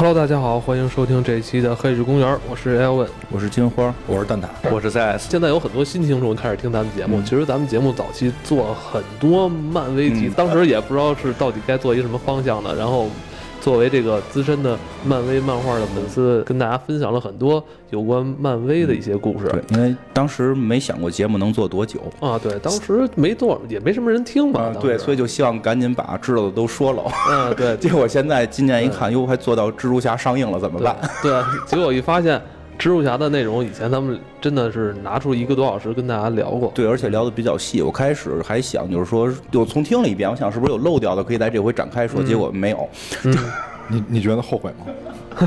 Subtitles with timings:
[0.00, 5.18] Hello，大家好，欢迎收听这一期的《黑日公园》，我是 Elvin，我是金花，我是蛋挞，我是 ZS。
[5.28, 13.08] 现在有很多新听众开始听咱们节目，其实咱们节目早期做了很多漫威题，当时也不知道是到底该做一个什么方向的，然后。
[13.60, 19.46] 作为这个资深的漫威漫画的粉丝，跟大家分享了很多有关漫威的一些故事。
[19.48, 22.38] 对，因为当时没想过节目能做多久啊。
[22.38, 24.72] 对，当时没做，也没什么人听嘛。
[24.80, 27.02] 对，所以就希望赶紧把知道的都说了。
[27.30, 27.76] 嗯，对。
[27.78, 30.96] 结果现在今年一看，哟，还做到蜘蛛侠上映了，怎么办？
[31.22, 31.32] 对，
[31.66, 32.40] 结果一发现。
[32.80, 37.82] 蜘蛛侠的内容，以前咱们真的是拿出一个多小时跟大家聊过，对，而且聊的比较细。
[37.82, 42.22] 我开始还想，就是说又重听了一遍，我想是不是有漏掉的，可以在这回展开说。
[42.22, 42.88] 结果没有。
[43.86, 44.86] 你你觉得后悔吗？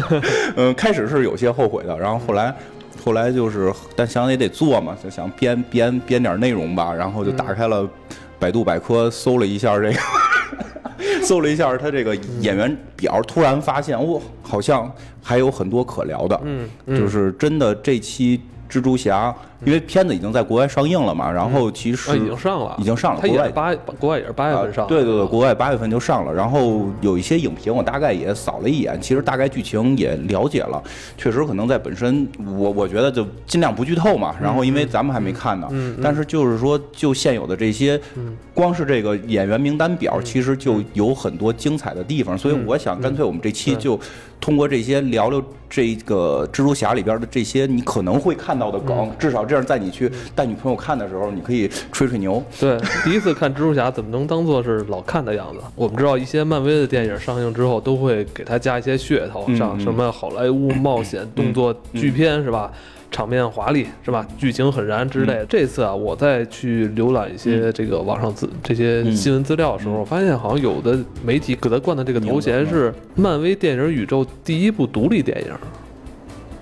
[0.57, 2.55] 嗯，开始是有些后悔的，然后后来
[3.03, 7.89] 后来就是，但想也得做嘛，就想编编编点内容吧，然后就打开了
[8.37, 9.97] 百度百科，搜了一下这个。
[11.23, 14.91] 搜了一下他这个演员表，突然发现，哦，好像
[15.21, 16.39] 还有很多可聊的。
[16.43, 19.35] 嗯，就是真的这期蜘蛛侠。
[19.65, 23.21] 因为片子已经在国外上映了嘛，然后其实已经上了，已经上了。
[23.21, 24.87] 国外八国外也是八月份上。
[24.87, 26.33] 对对对，国外八月份就上了。
[26.33, 30.81] 然后有一些影评，我大概也扫了一眼，其实大概剧情也了解了。
[31.17, 34.35] 确实可能在本身，我我觉得就尽量不剧透嘛。
[34.41, 35.67] 然后因为咱们还没看呢，
[36.01, 37.99] 但是就是说，就现有的这些，
[38.53, 42.37] 光是这个演员名单表，其实就有很多精彩的地方。
[42.37, 43.99] 所以我想，干脆我们这期就
[44.43, 49.55] 通过这些聊聊这个蜘蛛侠里边的这些你可能会看到的梗，至少这。
[49.55, 52.43] 样，在你去带女朋友看的时候，你可以吹吹牛。
[52.59, 55.59] 对，第一次看蜘蛛侠，怎么能当做是老看的样子？
[55.75, 62.69] 我们知道，一些漫威的电影上映之后，都会给他加一些噱头，像什么好莱坞冒险动作巨片，是吧？
[63.13, 64.27] 场面华丽，是吧？
[64.37, 65.45] 剧情很燃之类。
[65.47, 75.53] 这次啊，我再去浏览一些这个网上资这些新闻资料的时候，发现好像有的媒体给他冠的这个头衔是漫威电影宇宙第一部独立电影。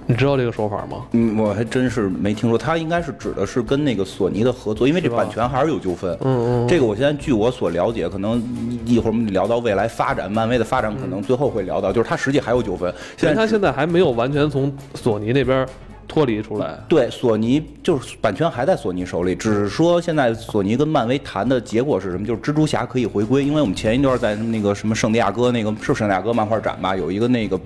[0.07, 1.05] 你知道这个说法吗？
[1.13, 2.57] 嗯，我还真是没听说。
[2.57, 6.11] 他应该是指的是跟那个索尼的合作，因为这版权还是有纠纷。
[6.19, 6.67] 嗯嗯。
[6.67, 8.43] 这个我现在据我所了解，可能
[8.85, 12.93] 一会儿我们聊到未来发展，漫威的发展，可能最后会聊到，就是他实际还有纠纷。
[13.15, 15.65] 现在他现在还没有完全从索尼那边
[16.11, 16.77] 脱离出来。
[16.89, 22.27] 对，索尼就是版权还在索尼手里，只是说现在索尼跟漫威谈的结果是什么？
[22.27, 27.57] 就是蜘蛛侠可以回归，因为我们前一段在那个什么圣地亚哥那个是圣地亚哥漫画展吧，有一个那个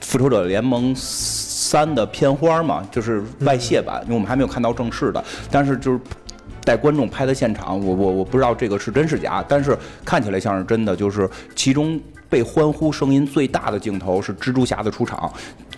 [0.00, 0.94] 复仇者联盟。
[0.96, 6.00] 三的片花嘛，就是外泄版，因为我们还没有看到正式的，但是就是
[6.64, 12.00] 带观众拍的现场，我我我不知道这个是真是假，但是看起来像是真的，就是其中。
[12.30, 15.28] 被欢呼声音最大的镜头是蜘蛛侠的出场，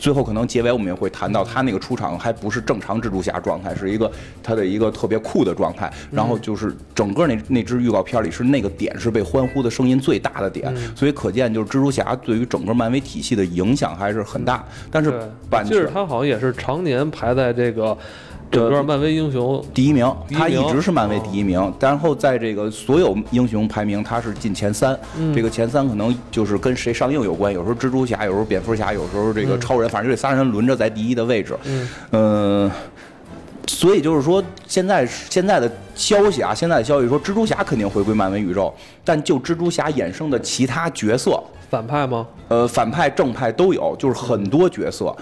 [0.03, 4.11] 最后可能结尾我们也会谈到他那个出场还不是正常蜘蛛侠状态，是一个
[4.43, 5.89] 他的一个特别酷的状态。
[6.11, 14.65] 然后就是整个那那支预告片里是那个点是被欢呼的声音最大的点，所以可见就是蜘蛛侠对于整个漫威体系的影响还是很大。
[14.91, 15.13] 但是
[15.49, 17.97] 版权，他好像也是常年排在这个。
[18.51, 21.73] 整个漫威英雄第一名，他一直是漫威第一名。
[21.81, 24.95] 然后在这个所有英雄排名，他是进前三。
[25.35, 31.55] 这个前三可能就是跟谁上映有关，有时候蜘蛛侠，有时候蝙蝠侠，有时候这个超人，反正这仨人轮着在第一的位置。
[32.13, 32.71] 嗯，
[33.67, 38.73] 所以就是说，现在现在的消息啊，现在的消息说，蜘蛛侠肯定回归漫威宇宙，
[39.05, 41.39] 但就蜘蛛侠衍生的其他角色，
[41.69, 42.27] 反派吗？
[42.49, 45.15] 呃，反派、正派都有，就是很多角色。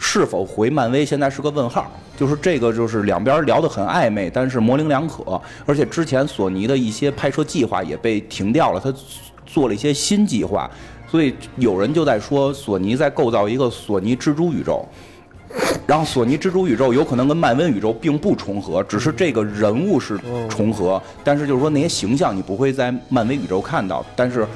[0.00, 5.42] 是否回漫威现在是个问号，就是这个就是两边聊得很暧昧，但是模棱两可。
[5.66, 8.94] 而且之前索尼的一些拍摄计划也被停掉了，他
[9.44, 10.70] 做了一些新计划，
[11.10, 14.86] 所以有人就在说索尼在构造一个索尼蜘蛛宇宙，
[15.86, 24.46] 然后索尼蜘蛛宇宙有可能跟漫威宇宙并不重合，只是这个人物是重合，但是就是说那些形象你不会在漫威宇宙看到，但是。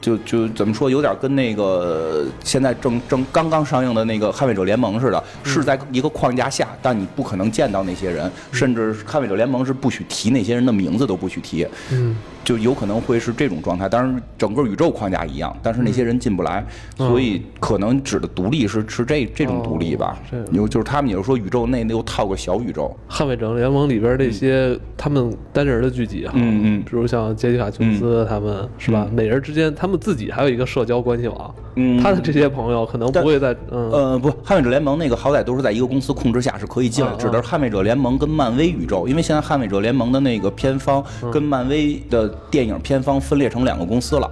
[0.00, 11.66] 就就怎么说，有点跟那个现在正正刚刚上映的那个捍卫者联盟似的，是在一个框架下，但你不可能见到那些人，甚至捍卫者联盟是不许提那些人的名字都不许提。
[11.90, 12.16] 嗯。
[12.42, 16.64] 就有可能会是这种状态，当然整个宇宙框架一样，但是那些人进不来，
[16.96, 20.18] 所以可能指的独立是是这这种独立吧。
[20.52, 22.96] 有就是他们也是说宇宙内又套个小宇宙。
[23.08, 31.54] 捍卫者联盟里边那些他们单人的聚集哈，嗯嗯，比如像杰西卡琼斯他们是吧，每人之间他们自己还有一个社交关系网。
[31.76, 33.90] 嗯，他的这些朋友可能不会在嗯。
[33.90, 42.29] 呃不，捍卫者联盟那个好歹都是在一个公司控制下是可以进来，指的是捍卫者联盟跟漫威宇宙，因为现在捍卫者联盟的那个片方跟漫威的。
[42.50, 44.30] 电影片方分裂成两个公司了，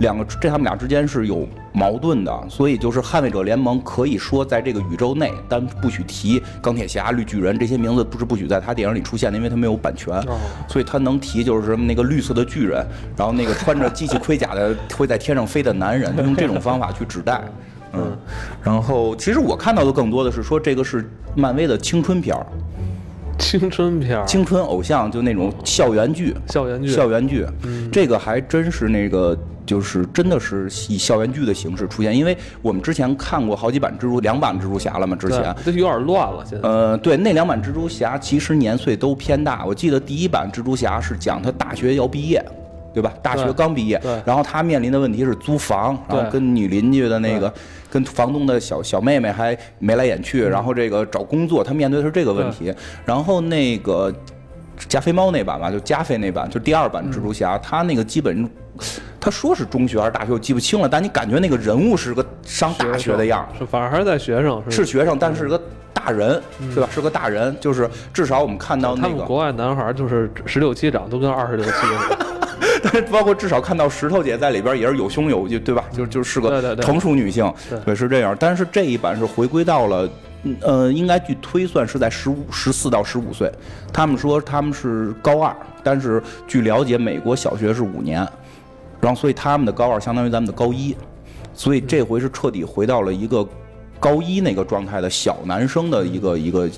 [0.00, 10.22] 两个这他们俩之间是有矛盾的，所以就是捍卫者联盟可以说在这个宇宙内，但不许提钢铁侠、绿巨人这些名字，不是不许在他电影里出现的，因为他没有版权，
[10.68, 12.86] 所以他能提就是什么那个绿色的巨人，
[13.16, 17.42] 然后那个穿着机器盔甲的会在天上飞的男人，用这种方法去指代。
[17.94, 18.14] 嗯，
[18.62, 22.46] 然后其实我看到的更多的是说这个是漫威的青春片儿，
[23.38, 26.34] 青春片儿、青春偶像，就那种校园剧。
[26.48, 27.46] 校园剧、校园剧，
[27.90, 32.14] 这个还真是那个，就是真的是以校园剧的形式出现。
[32.16, 35.54] 因为我们之前看过好几版蜘蛛，两版蜘蛛侠了嘛，之前。
[35.64, 36.68] 这有点乱了，现在。
[36.68, 39.64] 呃，对，那两版蜘蛛侠其实年岁都偏大。
[39.64, 42.44] 我记得第一版蜘蛛侠是讲他大学要毕业，
[42.92, 43.12] 对吧？
[43.22, 47.52] 大学刚毕业，然后他面临的问题是租房，然后跟女邻居的那个，
[47.90, 52.74] 跟房东的小小妹妹还眉来眼去，然后这个找工作，他面对的是这个问题。
[53.04, 54.12] 然后那个
[54.88, 58.48] 加菲猫那版吧，就加菲那版，就第二版蜘蛛侠，他那个基本
[59.18, 65.60] 他说是中学还是大学，我记不清了，但你感觉那个人物是个上大学的样是反而还是在学生，是学生，但是个
[65.92, 66.40] 大人，
[66.72, 66.88] 是吧？
[66.92, 72.26] 是个大人，就是至少我们看到那个国外男孩就是十六七长都跟二十六七似的。
[72.84, 75.84] 但是包括至少看到石头姐在里边也是有胸有就对吧？
[75.92, 77.52] 就就是个成熟女性，
[77.84, 78.36] 对是这样。
[78.38, 80.08] 但是这一版是回归到了，
[80.60, 83.50] 呃，应该据推算是在十五十四到十五岁。
[83.92, 88.26] 他们说他们是高二，但是据了解，美国小学是五年，
[89.00, 90.96] 然后所以他们的高二相当于咱们的高一，
[91.54, 93.46] 所以这回是彻底回到了一个
[93.98, 96.68] 高一那个状态的小男生的一个一个。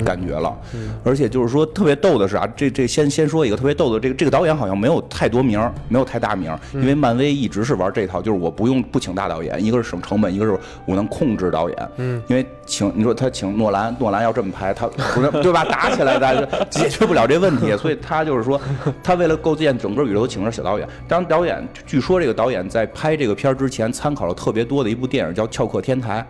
[0.00, 0.56] 感觉了，
[1.04, 15.64] 而且就是说特别逗的是啊，这这先先说一个特别逗的，这个这个导演好像没有太多名儿，没有太大名儿，因为漫威一直是玩这套，就是我不用不请大导演，一个是省成本，一个是我能控制导演，嗯，因为请你说他请诺兰，诺兰要这么拍，他不是对吧？
[15.64, 18.60] 打起来但是解决不了这问题，所以他就是说
[19.02, 20.88] 他为了构建整个宇宙，请了小导演。
[21.08, 26.20] 当，导演据说这个导演在拍这个片儿之前参考了特别多的一部电影叫《翘课天台》。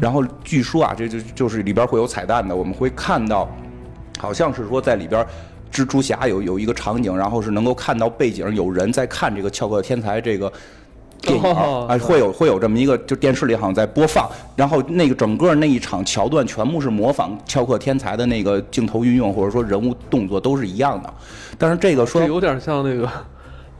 [0.00, 3.48] 然后据说啊，这就就是里边会有彩蛋的，我们会看到，
[4.18, 5.26] 好像是说在里边，
[5.72, 10.52] 蜘蛛侠有有一个场景，然后是能够看到背景有人在看这个《翘课天才》这个
[11.22, 21.14] 电影啊，会有会有这么一个，就电视里好像在播放，然后那个整个那一场桥段全部是模仿《翘课天才》的那个镜头运用或者说人物动作都是一样的，
[21.56, 23.08] 但是这个说有点像那个。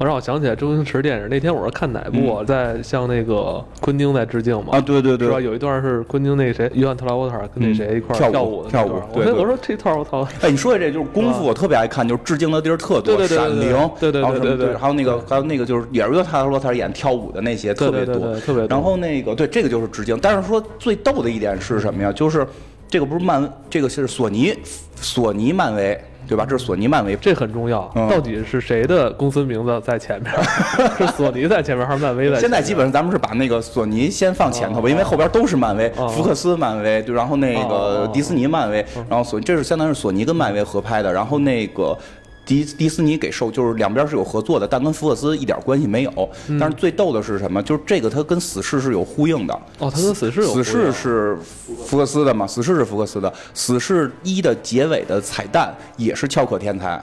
[0.00, 1.28] 我让我想起来周星驰电影。
[1.28, 4.78] 那天我是看哪部，在向那个昆汀在致敬嘛？
[4.78, 5.38] 啊，对对对，是吧？
[5.38, 8.94] 有一段是昆汀那谁，约翰特拉沃特跟那谁一块跳舞跳舞。
[9.12, 10.26] 对，我说这套我操！
[10.40, 18.68] 哎，你说的这就是功夫，我特别爱看，就是致敬的地儿特多，闪灵，对对对对对，还有那个还有那个就是也是约翰特拉沃特演跳舞的那些特别多，特别多。
[18.68, 22.10] 然后那个对这个就是致敬，但是说最逗的一点是什么呀？
[22.10, 22.46] 就是
[22.88, 24.54] 这个不是漫，这个是索尼，
[24.96, 26.00] 索尼漫威。
[26.30, 26.46] 对吧？
[26.48, 27.90] 这是索尼、漫威，这很重要。
[28.08, 30.32] 到底是谁的公司名字在前面？
[30.96, 32.38] 是索尼在前面还是漫威在？
[32.38, 41.98] 现在基本上咱们是把那个索尼先放前头吧，因为后边都是漫威，福克斯漫威，就然后那个迪士尼漫威，然后索这是相当于索尼跟漫威合拍的，然后那个。
[42.46, 46.28] 迪迪士尼给授就是两边是有合作的，但跟福克斯一点关系没有。
[46.58, 47.62] 但是最逗的是什么？
[47.62, 49.54] 就是这个它跟死侍是有呼应的。
[49.78, 50.52] 哦，它跟死侍有。
[50.54, 51.38] 死侍是
[51.86, 52.46] 福克斯的嘛？
[52.46, 53.32] 死侍是福克斯的。
[53.54, 57.00] 死侍一的结尾的彩蛋也是翘课天才。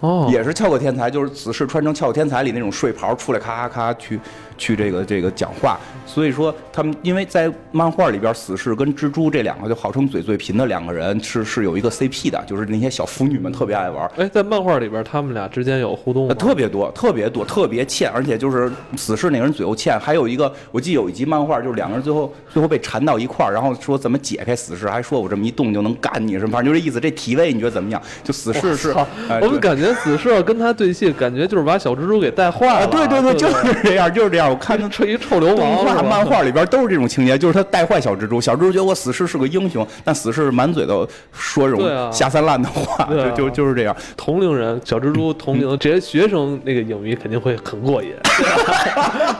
[0.00, 4.20] 哦，也是翘课天才，就是死侍穿成翘课天才里那种睡袍出来，咔咔咔去
[4.58, 5.78] 去这个这个讲话。
[6.04, 14.10] 所以说他们因为在漫画里边，死侍跟蜘蛛这两个就号称嘴最贫的两个人是是有一个 CP 的，就是那些小腐女们特别爱玩。
[14.16, 16.34] 哎，在漫画里边，他们俩之间有互动吗？
[16.34, 20.00] 特别多，特别多，特别欠，而且就是死侍那个人嘴又欠。
[20.00, 26.98] 还有一个，我记得有一集漫画，就是两个人最后最后被缠到一块儿，然后说怎么解开死侍，还说我这么一动就能干你什么，反正就这意思。
[26.98, 28.00] 这体位你觉得怎么样？
[28.24, 28.94] 就死侍是，
[29.42, 29.92] 我们感觉。
[29.98, 32.86] 死侍跟他对戏，感觉就是把小蜘蛛给带坏了。
[32.86, 34.47] 对对对，就是这样，就是这样。
[34.48, 35.78] 我看他一臭流氓。
[35.78, 43.94] 画漫画里边都是这种情节，就是他带坏小蜘蛛，小蜘蛛觉得我死侍是个英雄，但死侍满嘴的说这种下三滥的话，就就就是这样。
[44.16, 48.12] 同龄人，小蜘蛛同龄这些学生那个影迷肯定会很过瘾，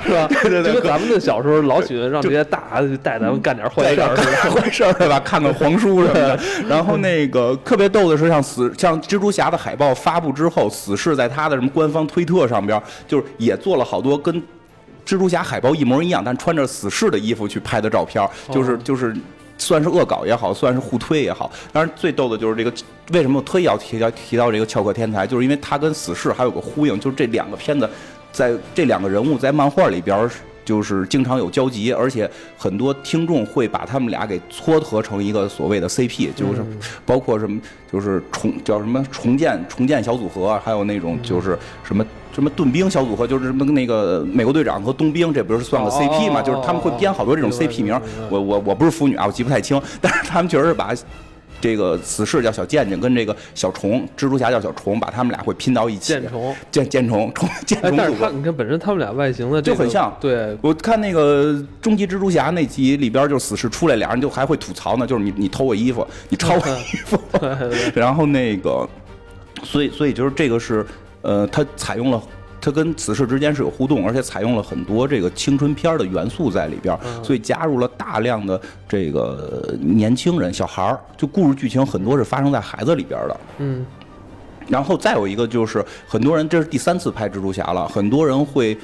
[0.05, 0.29] 是吧？
[0.29, 4.17] 对对对，就跟咱们的小时候老喜欢让这些大孩子带咱们干点坏事儿，
[4.51, 5.19] 坏事儿对吧？
[5.21, 6.39] 看看黄书什么的。
[6.69, 14.43] 然后那个特别逗的是，像死像蜘蛛侠的海报发布之后，死侍在他的什么官方推特上边，就是也做了好多跟
[15.09, 19.17] 蜘蛛侠海报一模一样，但穿着死侍的衣服去拍的照片，就是就是
[19.57, 21.51] 算是恶搞也好，算是互推也好。
[21.73, 22.71] 当然最逗的就是这个，
[23.15, 27.89] 为什么我特意要提到提到这个翘课天才，就是因为他跟死侍还有个呼应，就是这两个片子
[28.31, 30.29] 在这两个人物在漫画里边。
[30.69, 36.63] 就是经常有交集，而且很多听众会把他们俩给撮合成一个所谓的 CP，就是
[37.07, 37.59] 包括什么，
[37.91, 46.43] 就是重叫什么重建重建小组合，还有那种就是什么什么盾兵小组合，就是什么那个美国队长和冬兵，这不是算个 CP 嘛？
[46.43, 47.99] 就是他们会编好多这种 CP 名。
[48.29, 50.93] 我我我不是腐女啊，我记不太清，但是他们确实是把
[51.61, 56.13] 这个死侍叫小贱贱，跟这个小虫蜘蛛侠叫小虫，把他们俩会拼到一起。
[56.15, 57.97] 剑虫，剑剑虫 虫剑哎，虫。
[57.97, 67.21] 但是他你看本身他们俩外形的这个就很像对，我看那个《终极蜘蛛侠》那集里边，就是死侍出来，俩人就还会吐槽呢，就是你你偷我衣服，你抄我衣服，
[67.95, 68.89] 然后那个，
[69.65, 70.87] 所以所以就是这个是
[71.23, 72.23] 呃，他采用了。
[72.69, 83.41] 它跟此事之间是有互动，而且采用了很多这个青春片的元素在里边，所以加入了大量的这个年轻人、小孩儿，就故事剧情很多是发生在孩子里边的。
[83.57, 83.87] 嗯，
[84.67, 88.77] 然后再有一个就是，很多人这是第三次拍蜘蛛侠了，很多人会，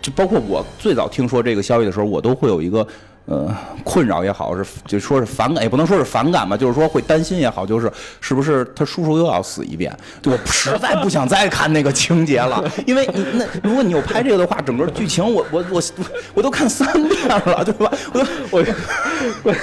[0.00, 2.86] 就包括我最早听说这个消息的时候，我都会有一个。
[3.26, 3.50] 呃，
[3.82, 7.90] 困扰也好，是就说是反感，也不能说是反感吧，就是说会担心也好，就是
[8.20, 9.96] 是不是他叔叔又要死一遍？
[10.20, 15.82] 对我实在不想再看那个情节了， 因为你那如果你有拍这个的话，整个剧情我我我
[16.34, 17.90] 我都看三遍了，对吧？
[18.12, 18.64] 我都我
[19.44, 19.54] 我。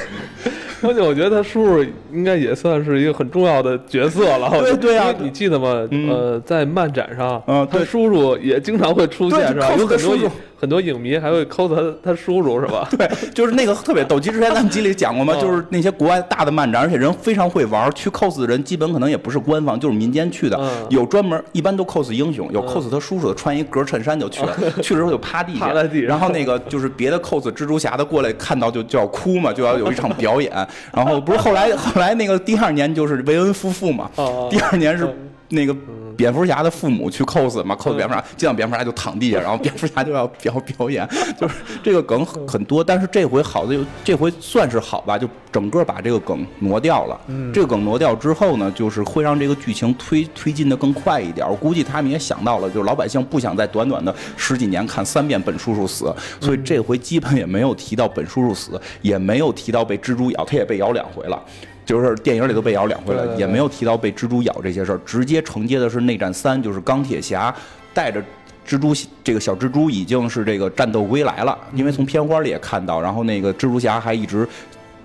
[0.83, 4.49] 关键我觉得他叔叔应该也算是一个很重要的角色了。
[4.59, 5.87] 对对啊你记得吗？
[6.09, 9.71] 呃，在漫展上，嗯对他叔叔也经常会出现，是吧？
[9.77, 10.17] 有很多
[10.61, 12.87] 很多影迷还会 cos 他他叔叔，是吧？
[12.97, 14.19] 对，就是那个特别逗。
[14.19, 20.57] 其实之前咱们集里讲过嘛， 嗯就是那些国外大的漫展，而且人非常会玩，去 cos 的人基本可能也不是官方，就是民间去的。
[20.59, 30.51] 嗯有专门一般都 cos 英雄，有 cos 他叔叔的，穿一格衬衫就去了，去了之后就趴地下，趴在地上然后那个就是别的 cos 蜘蛛侠的过来看到就就要哭嘛，就要有一场表演。
[30.93, 35.15] 然后不是后来后来那个第二年就是维恩夫妇嘛，哦第二年是嗯
[35.51, 35.75] 那个
[36.17, 41.07] 蝙蝠侠的父母去 cos 嘛，cos 蝙蝠侠，见到蝙蝠侠就躺地下，然后蝙蝠侠就要表 表演，
[41.39, 47.19] 就是这个梗很很多，但是这回好的有，这回算是好吧，就整个把这个梗挪掉了。
[47.53, 51.47] 这个梗挪掉之后呢，就是会让这个剧情推推进的更快一点。
[51.49, 61.41] 我估计他们也想到了，就是老百姓不想在短短的十几年看三遍本叔叔死，所以这回基本也没有提到本叔叔死，也没有提到被蜘蛛咬，他也被咬两回了。
[61.85, 67.53] 就是电影里都被咬两回了，对对对也没有提到被蜘蛛咬这些事儿，直接承接的是内战三，就是钢铁侠
[67.93, 68.21] 带着
[68.67, 74.47] 蜘蛛这个小蜘蛛已经是这个战斗归来了，因为从片花里也看到，然后那个蜘蛛侠还一直。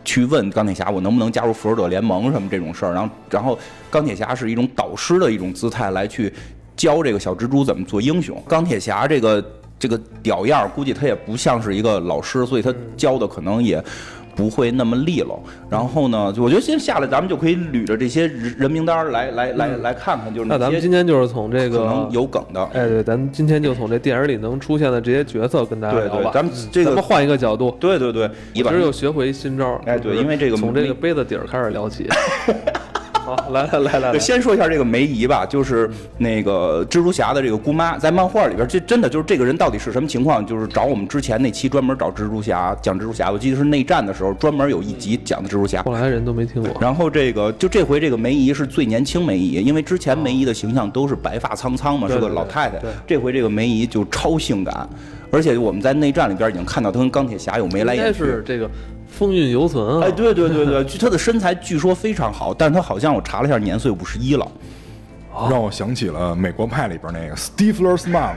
[0.09, 3.59] 去问钢铁侠，我能不能加入复仇者联盟什么这种事儿，然后，然后
[3.91, 6.33] 钢铁侠是一种导师的一种姿态来去
[6.77, 8.41] 教这个小蜘蛛怎么做英雄。
[8.47, 9.45] 钢铁侠这个
[9.81, 13.85] 这个屌样儿，估计他也不像是一个老师，所以他教的可能也
[14.37, 15.43] 不会那么利落。
[15.69, 22.63] 然后呢，就我觉得先下来，咱们就可以捋着这些人人名单来来来来看看，就是那咱们今天就是从这个可能有梗的。
[22.75, 26.23] 哎，对，咱们今天就从这电影里能出现的这些角色跟大家对聊吧。
[26.25, 29.81] 对咱们嗯这个咱们换一个角度，对对对，我一直又学会一新招。
[29.87, 32.07] 哎对因为这个从这个杯子底儿开始聊起。
[33.27, 40.47] 好，来来来来来，先说一下这个梅姨吧，就是那个蜘蛛侠的这个姑妈，在漫画里边，这真的就是这个人到底是什么情况？
[40.47, 45.83] 就是找我们之前那期专门找蜘蛛侠讲蜘蛛侠，我记得是内战的时候专门有一集讲的蜘蛛侠。
[45.83, 46.73] 后来人都没听过。
[46.81, 52.91] 然后这个就这回这个梅姨是最年轻梅姨，因为之前梅姨的形象都是白发苍苍嘛，是个老太太对。
[53.09, 54.89] 这回这个梅姨就超性感，
[55.33, 58.21] 而且我们在内战里边已经看到她跟钢铁侠有眉来应该眼去。
[58.21, 58.71] 是这个
[59.17, 60.07] 风韵犹存啊。
[60.07, 64.47] 哎，对对对对，据他的身材据说非常好，但是他好像我查了一下年岁五十一了。
[65.51, 68.37] 让我想起了美国派里边那个 Stifler's mom，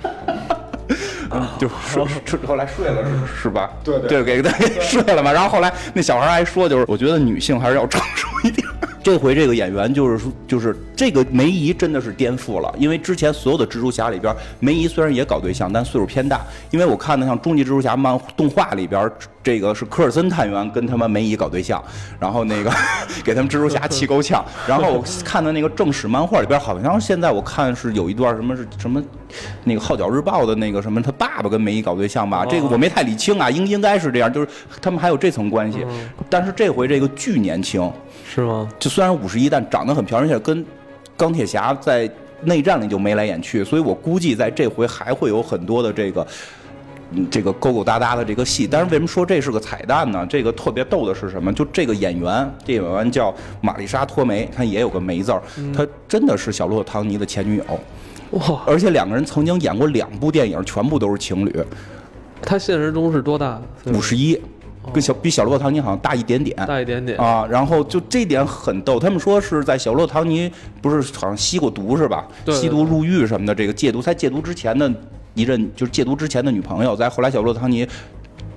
[1.58, 3.70] 就 睡睡，后来睡了是是吧？
[3.82, 5.32] 对对对，给他给睡了嘛。
[5.32, 8.65] 然后后来那小孩还说，就是我觉得女性还是要成熟一点。
[9.06, 16.40] 这回这个演员就是说，就是这个梅姨真的是颠覆了，因为之前所有的蜘蛛侠里边，梅姨虽然也搞对象，但岁数偏大。
[16.72, 19.08] 因为我看的像终极蜘蛛侠漫动画里边，
[19.44, 21.80] 这个是科尔森探员跟他们梅姨搞对象，
[22.18, 22.72] 然后那个
[23.22, 24.44] 给他们蜘蛛侠气够呛。
[24.66, 29.00] 然后我看的那个正史漫画里边，好像现在我看是有一段什么是什么，
[29.62, 34.48] 那个《号角日报》的那个什么，他爸爸跟梅姨搞对象吧，这个我没太理清啊，应应该是这样，就是
[34.82, 35.86] 他们还有这层关系。
[36.28, 37.88] 但是这回这个巨年轻，
[38.34, 38.68] 是吗？
[38.78, 40.64] 就虽然五十一，但长得很漂亮，而且跟
[41.16, 42.10] 钢铁侠在
[42.42, 46.26] 内战里就眉来眼去，所以我估计在这回还会有很多的这个。
[47.12, 50.26] 嗯这个勾勾搭搭的这个戏，但是为什么说这是个彩蛋呢？
[50.28, 51.52] 这个特别逗的是什么？
[51.52, 55.40] 就这个演员，这演员叫玛丽莎·托梅，她也有个梅字儿，
[55.72, 57.64] 她真的是小洛唐尼的前女友，
[58.32, 61.54] 哇，而且两个人曾经演过两部电影，全部都是情侣。
[62.42, 63.62] 他现实中是多大？
[63.94, 64.36] 五十一，
[64.92, 66.56] 跟小比小洛唐尼好像大一点点。
[66.66, 67.18] 大一点点。
[67.18, 70.50] 啊，然后就这点很逗，他们说是在小洛唐尼
[70.80, 72.26] 不是好像吸过毒是吧？
[72.44, 74.92] 对对吸毒入狱什么的，这个戒毒，在戒毒之前的
[75.34, 77.86] 一任就是戒毒之前的女朋友，在后来小洛唐尼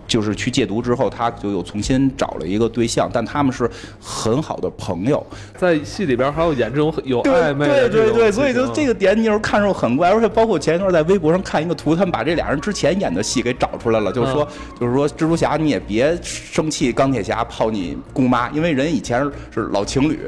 [0.09, 3.69] 就是去戒毒之后，他就又重新找了一个对象，但他们是
[4.01, 5.25] 很好的朋友。
[5.57, 14.47] 在戏里边还有演这种有暧昧的对对对，所以就这个个点，你有时候看着很怪，而且包括前一段在微博上看一个图，他们把这俩人之前演的戏给找出来了，就是说，
[14.79, 19.21] 就是说蜘蛛侠你也别生气，钢铁侠泡你姑妈，因为人以前
[19.53, 20.19] 是老情侣，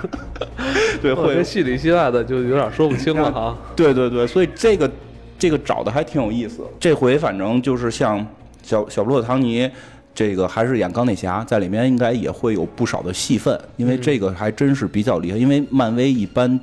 [1.00, 3.56] 对，会戏里戏外的就有点说不清了啊。
[3.74, 4.90] 对对对，所以这个
[5.38, 6.62] 这个找的还挺有意思。
[6.78, 8.24] 这回反正就是像
[8.62, 9.68] 小小罗伯特·唐尼，
[10.14, 15.38] 这个还是演钢铁侠，在里面应该也会有不少的戏份，因为这个还真是比较厉害。
[15.38, 16.60] 因为漫威一般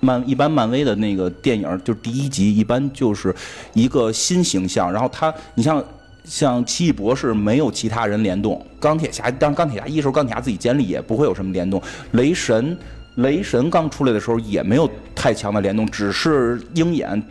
[0.00, 3.34] 漫一般漫威的那个电影，就第一集一般就是
[3.74, 5.84] 一个新形象，然后他你像。
[6.24, 12.76] 像奇异博士没有其他人联动，钢铁侠当然钢铁侠一时候钢铁侠自己建立也不会有什么联动，雷神
[13.14, 17.22] 雷神刚出来的时候也没有太强的联动，只是鹰眼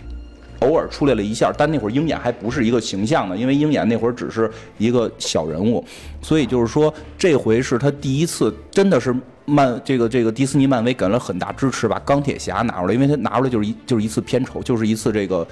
[0.60, 5.84] 偶尔出来了一下，但那会儿鹰眼还不是一个形象呢，因为鹰眼那会儿只是一个小人物，
[6.22, 15.46] 所以就是说这回是他第一次真的是漫这个这个迪士尼漫威给了很大支持，把钢铁侠拿出来，因为他拿出来就是一就是一次片酬，就是一次这个。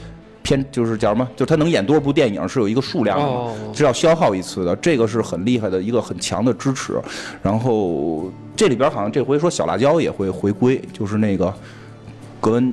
[0.44, 1.28] 片就是叫什么？
[1.36, 7.02] 就他能演多少部电影是有一个数量的是要消耗一次的，这个是很厉害的一个很强的支持。
[7.42, 11.52] 然后这里边好像这回说小辣椒也会回归，就是那个
[12.40, 12.72] 格温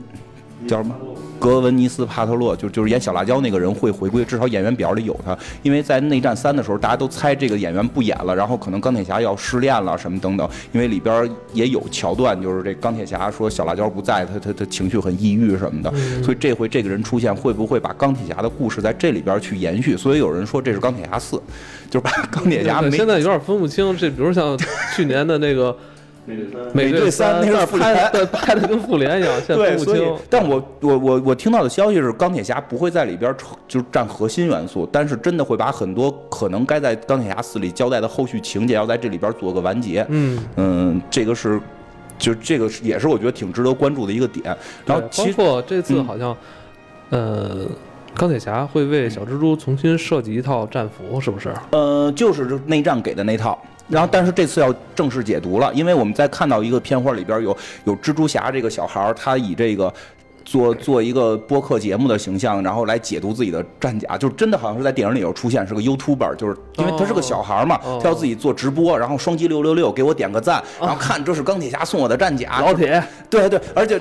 [0.69, 0.95] 叫什么？
[1.43, 19.97] 格文尼斯·帕特洛就就是演小辣椒那个人会回归，至少演员表里有他，因为在内战三的时候，大家都猜这个演员不演了，然后可能钢铁侠要失恋了什么等等，因为里边也有桥段，就是这钢铁侠说小辣椒不在，他他他情绪很抑郁什么的，所以这回这个人出现会不会把钢铁侠的故事在这里边去延续？
[19.97, 21.43] 所以有人说这是钢铁侠四，
[21.91, 24.57] 就是把钢铁侠现在有点分不清，这比如像
[24.95, 25.77] 去年的那个
[26.25, 40.07] 美队三美队三，有点是复联 拍的拍的跟复联一样，现在，分不清。，但我我我我听到的消息是，钢铁侠不会在里边抽就是占核心元素，但是真的会把很多可能该在钢铁侠四里交代的后续情节，要在这里边做个完结。
[40.11, 41.61] 嗯，嗯，这个是，
[42.19, 44.57] 就这个是也是我觉得挺值得关注的一个点。
[44.87, 46.37] 然后包括这次嗯好像，
[47.11, 47.67] 呃，
[48.15, 51.53] 钢铁侠会为小蜘蛛重新设计一套战服，是不是？
[51.73, 53.61] 呃，就是内战给的那套。
[53.93, 59.93] 然后，但是这次要正式解读了，因为我们在看到一个片花里边有有蜘蛛侠这个小孩儿，他以这个
[60.45, 74.01] 做做一个播客节目的形象，然后来解读自己的战甲，就是真的好像是在电影里有出现，是个 YouTuber，就是因为他是个小孩儿嘛，哦他要自己做直播，然后双击六六六给我点个赞，然后看这是钢铁侠送我的战甲，老铁， 对对，而且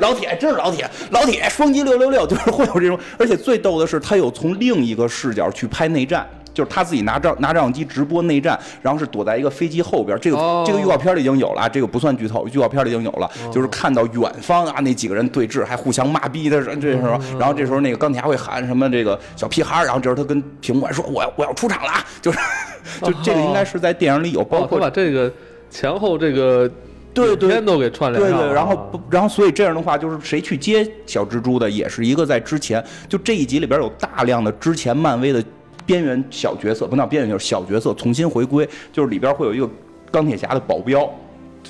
[0.00, 6.26] 老铁真是老铁，老铁双击六六六，就是会有这种，而且最逗的是，他有从另一个视角去拍内战。
[6.52, 10.18] 就是他自己拿照拿照相机直播内战，然后是躲在一个飞机后边。
[10.20, 13.30] 这个、哦这个预告片里已经有了，这个不算剧透，预告片里已经有了。
[13.52, 22.38] 就是看到远方啊那几个人对峙，还互相骂逼的时候，这时候，然后这时候那个钢铁侠会喊什么这个小屁孩儿，然后这时候他跟屏幕说我要我要出场了啊，就是
[23.02, 25.32] 就这个应该是在电影里有，包括把这个
[25.70, 26.70] 前后这个
[27.12, 28.38] 对对影片都给串联上了。
[28.38, 35.42] 对对，然后不，然后所以这样的话，就是谁去接小蜘蛛的，也是一个在之前，就这一集里边有大量的之前漫威的
[35.90, 39.68] 边缘小角色，不叫边缘，就是小角色重新回归，就是里边会有一个
[40.12, 41.10] 钢铁侠的保镖，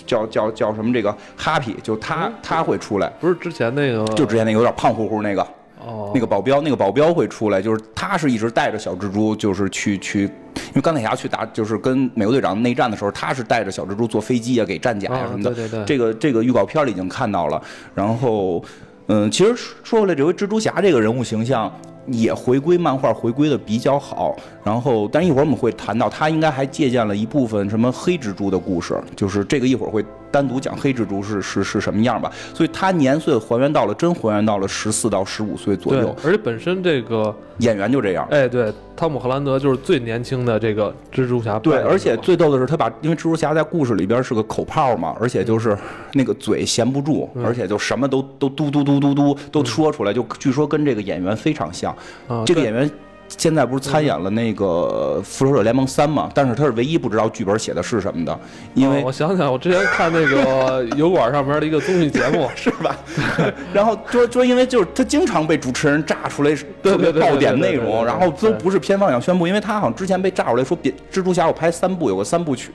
[0.06, 5.46] 叫叫叫什么这个哈皮，就他他会出来，不是之前那个，就之前那个有点胖乎乎那个。
[5.82, 15.54] 哦，那个保镖，那个保镖会出来，就是他是一直带着小蜘蛛，就是去去，因为钢铁侠去打，就是跟美国队长内战的时候，他是带着小蜘蛛坐飞机啊，给战甲呀、啊什么的。
[15.54, 17.62] 对对对这个这个预告片里已经看到了。
[17.94, 18.62] 然后，
[19.06, 21.74] 嗯，其实说回来，这回蜘蛛侠这个人物形象
[22.06, 24.34] 也回归漫画，回归的比较好。
[24.64, 32.30] 然后，但一会儿我们会谈到，他应该还借鉴了一部分什么黑蜘蛛的故事，就是这个一会儿会单独讲黑蜘蛛是是是什么样吧。
[32.54, 38.26] 所以他年岁还原到了，真还原到了十四到十五岁左右，，而且本身这个，演员就这样。
[38.30, 45.76] 哎，对，汤姆·赫兰德就是最年轻的这个蜘蛛侠对，而且最逗的是，他把因为蜘蛛侠在故事里边是个口炮嘛，而且就是
[46.12, 51.94] 那个嘴闲不住，而且就什么都都嘟嘟嘟嘟嘟都说出来，就据说跟这个演员非常像。
[52.28, 52.90] 啊这个演员
[53.38, 56.28] 现在不是参演了那个《复仇者联盟三》嘛？
[56.34, 58.38] 但是他是唯一不知道剧本写的是什么的，
[58.74, 62.96] 因为哦我想起来，我之前看那个 油管上面的一个综艺节目，是吧？
[63.72, 72.70] 然后就就，因为就是他经常被主持人炸出来特别爆点内容，然后都不是片方想宣布，因为他好像之前被炸出来说别蜘蛛侠我拍三部，有个三部曲，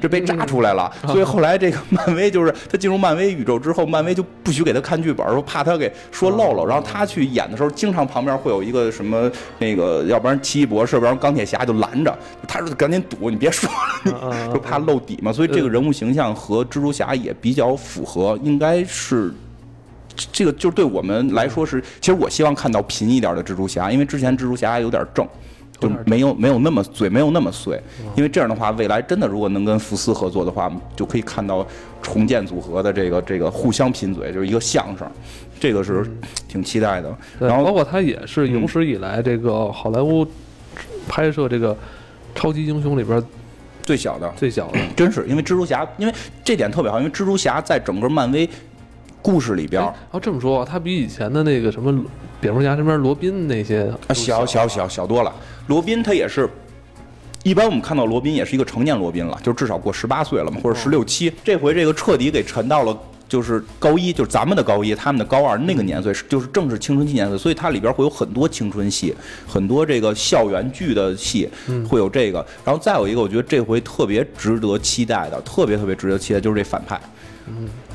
[0.00, 12.16] 这被炸出来了，所以后来这个漫威就是他进入漫威宇宙之后，漫威就不许给他看剧本，说怕他给说漏了，然后他去演的时候，经常旁边会有一个什么那个，要不然奇异博士，要不然钢铁侠就拦着，
[12.46, 13.70] 他说赶紧堵，你别说
[14.04, 19.32] 了， 就怕露底嘛，所以这个人物形象和蜘蛛侠也比较符合，应该是。
[20.30, 25.26] 这个就对我们来说是，其实我希望看到贫一点的蜘蛛侠，因为之前蜘蛛侠有点正，
[25.80, 27.82] 就没有没有那么嘴没有那么碎，
[28.16, 31.66] 因为这样的话，未来真的如果能跟福斯合作的话，就可以看到
[32.00, 35.04] 重建组合的这个这个互相贫嘴，就是一个相声，
[35.58, 36.04] 这个是
[36.48, 37.16] 挺期待的。
[37.38, 40.26] 对，然后包括他也是有史以来这个好莱坞
[41.08, 41.76] 拍摄这个
[42.34, 43.22] 超级英雄里边
[43.82, 44.78] 最小的，最小的。
[44.96, 48.48] 真是因为蜘蛛侠，因为这点特别好，因为蜘蛛侠在整个漫威
[49.22, 49.94] 故事里边哎儿。
[50.12, 52.04] 要这么说，他比以前的那个什么
[52.40, 55.32] 蝙蝠侠身边罗宾那些啊，小小小小多了。
[55.68, 56.48] 罗宾他也是，
[57.42, 61.32] 一般我们看到罗宾也是一个成年罗宾了，就至少过十八岁了嘛，或者十六七。
[61.42, 62.98] 这回这个彻底给沉到了。
[63.34, 69.12] 就是高一，就是咱们的高一，他们的高二那个年岁，是就是正是青春期年岁，所以它里边会有很多青春戏，
[69.44, 71.48] 很多这个校园剧的戏，
[71.88, 72.46] 会有这个。
[72.64, 77.00] 然后再有一个，我觉得这回特别值得期待的，特别特别值得期待，就是这反派。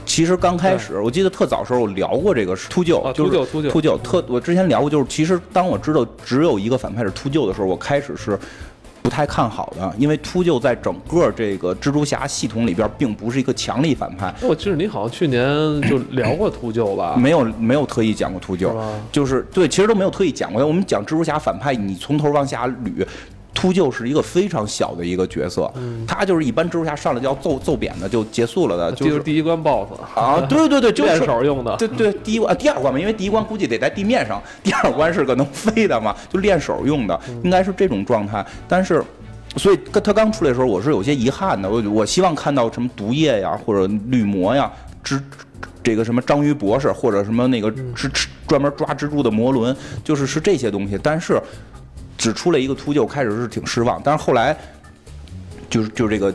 [0.06, 8.38] 其实刚开始，我记得特早时候我聊过这个秃鹫，啊就是秃鹫秃鹫秃鹫特，我之前聊过，就是其实当我知道只有一个反派是秃鹫的时候，我开始是
[9.02, 15.42] 不太看好的，因为秃鹫在整个这个蜘蛛侠系统里边并不是一个强力反派，我记得你好像去年
[15.90, 17.16] 就聊过秃鹫吧？
[17.18, 18.72] 没有没有特意讲过秃鹫，
[19.12, 20.66] 就是对，其实都没有特意讲过。
[20.66, 23.06] 我们讲蜘蛛侠反派，你从头往下捋。
[23.54, 25.70] 秃鹫是一个非常小的一个角色，
[26.08, 31.76] 他就是一般蜘蛛侠上来就要揍揍扁的就结束了的，就就是是第一关 BOSS 啊，对对对， 就是练手用的。
[31.78, 38.46] 对对，第一关、啊、第二关嘛，因为第一关估计得在地面上，第二关是个能飞的嘛，就练手用的，应该是这种状态。
[38.68, 39.04] 但是，
[39.58, 41.70] 所以跟他刚出来的时候，我是有些遗憾的。
[41.70, 44.72] 我我希望看到什么毒液呀，或者绿魔呀，
[45.04, 45.22] 蜘
[45.82, 51.00] 这个什么章鱼博士，或者什么那个蜘蜘专门抓蜘蛛的魔轮，就是是这些东西。
[51.02, 51.42] 但是
[52.20, 54.56] 只出了一个秃鹫，开始是挺失望，但是后来
[55.72, 56.32] 就是就是这个。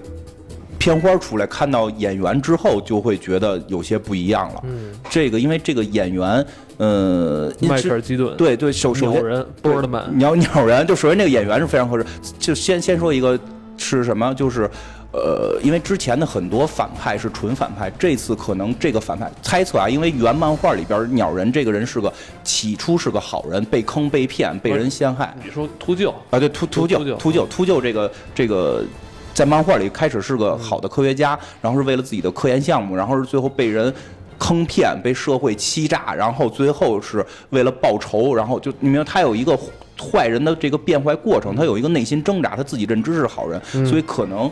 [0.76, 4.60] 片花出来，看到演员之后，就会觉得有些不一样了。
[4.64, 12.04] 嗯，这个因为这个演员，呃，迈克尔基顿，对对，首首先鸟人波尔德曼，鸟鸟人，就首先这个演员是非常合适。
[12.38, 13.38] 就先先说一个
[13.78, 14.70] 是什么，就是
[15.14, 25.32] 呃，因为之前的很多反派是纯反派，这次可能这个反派猜测啊，因为原漫画里边鸟人这个人是个起初是个好人，被坑被骗被人陷害。
[25.44, 26.96] 你说秃鹫，啊，对秃秃鹫。
[26.96, 28.84] 秃鹫秃鹫秃鹫这个这个。
[29.32, 33.92] 在漫画里开始是个好的科学家，然后是为了自己的科研项目，然后是最后被人
[34.38, 39.58] 坑骗，被社会欺诈，然后最后是为了报仇，然后就你明白他有一个
[39.98, 44.48] 坏人的这个变坏过程，他有一个内心挣扎，他自己认知是好人，所以可能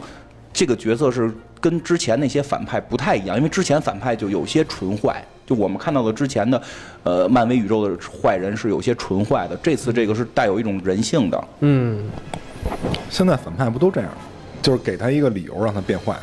[0.62, 1.29] 这个角色是
[1.61, 6.62] 跟之前那些反派不太一样，因为之前反派就有些纯坏，就我们看到的之前的
[7.03, 12.09] 呃漫威宇宙的坏人是有些纯坏的，这次这个是带有一种人性的，嗯，
[13.11, 14.16] 现在反派不都这样吗？
[14.62, 16.16] 就是给他一个理由让他变坏。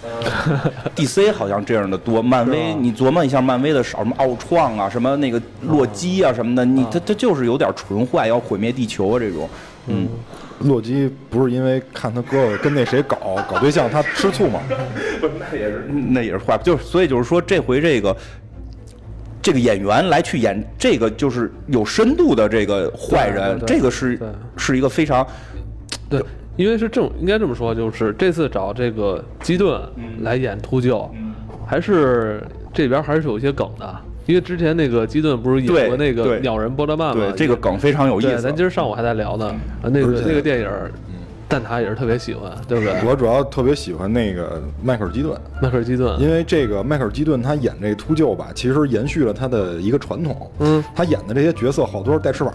[0.96, 9.50] DC 好像这样的多，漫威你琢磨一下，漫威的少，什么奥创啊，什么那个洛基啊什么的，你他他就是有点纯坏，要毁灭地球啊这种，
[9.90, 10.08] 嗯，
[10.62, 13.18] 洛基不是因为看他哥哥跟那谁搞
[13.50, 14.62] 搞对象，他吃醋吗？
[15.40, 18.16] 那也是那也是坏，就是所以就是说这回这个。
[19.42, 25.26] 这个演员来去演这个就是有深度的这个坏人，这个是对是一个非常
[26.10, 26.22] 对，
[26.58, 29.82] 因为是正应该这么说，就是这次找这个基顿
[30.20, 31.10] 来演秃鹫，
[31.66, 33.96] 还是这边还是有一些梗的，
[34.30, 38.40] 因为之前那个基顿不是演过那个鸟人波德曼吗，对这个梗非常有意，思。
[38.40, 39.48] 咱今儿上午还在聊呢，
[39.82, 40.92] 啊，那个那个电影儿，
[41.48, 42.94] 蛋挞也是特别喜欢，对不对？
[43.10, 50.52] 我主要特别喜欢那个迈克尔基顿，迈克尔基顿，因为这个迈克尔基顿他演这秃鹫吧，其实延续了他的一个传统。
[50.60, 52.54] 嗯，他演的这些角色好多是带翅膀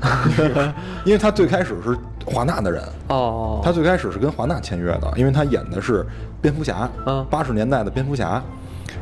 [0.00, 0.72] 的，
[1.04, 6.06] 因为他最开始是华纳的人，哦，他最开始是跟华纳签约的，因为他演的是
[6.40, 8.40] 蝙蝠侠嗯，八十年代的蝙蝠侠，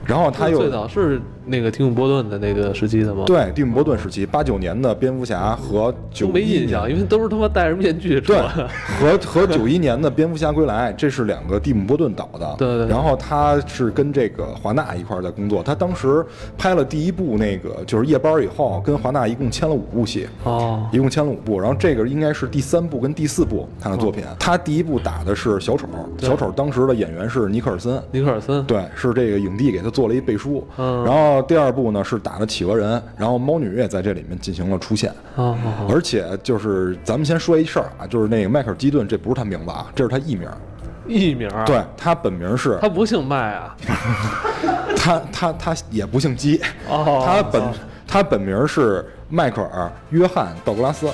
[0.07, 8.69] 然后他又最早是那个蒂姆波顿的那个时期的吗？，对蒂姆·波顿时期，八九年的蝙蝠侠和九都没印象，因为都是他妈戴着面具出对来。，
[9.01, 12.55] 和和九一年的《蝙蝠侠归来》， 这是两个蒂姆·波顿导的。
[12.59, 15.63] 对对对然后他是跟这个华纳一块儿在工作。
[15.63, 16.25] 他当时
[16.59, 21.61] 拍了第一部那个就是夜班以后，跟华纳一共签了五部戏，哦，一共签了五部。
[21.61, 24.25] 然后这个应该是第三部跟第四部他的作品。
[24.25, 25.87] 哦他第一部打的是小丑，
[26.19, 28.01] 小丑当时的演员是尼克尔森。
[28.13, 30.65] 尼克尔森，对，是这个影帝给他做了一背书。
[30.77, 35.11] 嗯然后第二部呢是打的企鹅人，然后猫女也在这里面进行了出现。
[35.37, 40.49] 哦哦哦，而且就是咱们先说一事儿啊，就是那个迈克尔基顿，这不是他名字啊，这是他艺名。
[41.07, 43.77] 艺名儿，对他本名是他不姓麦啊，
[44.97, 47.63] 他他他也不姓基，哦他本
[48.09, 51.09] 他本名是迈克尔约翰道格拉斯，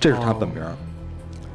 [0.00, 0.62] 这是他本名。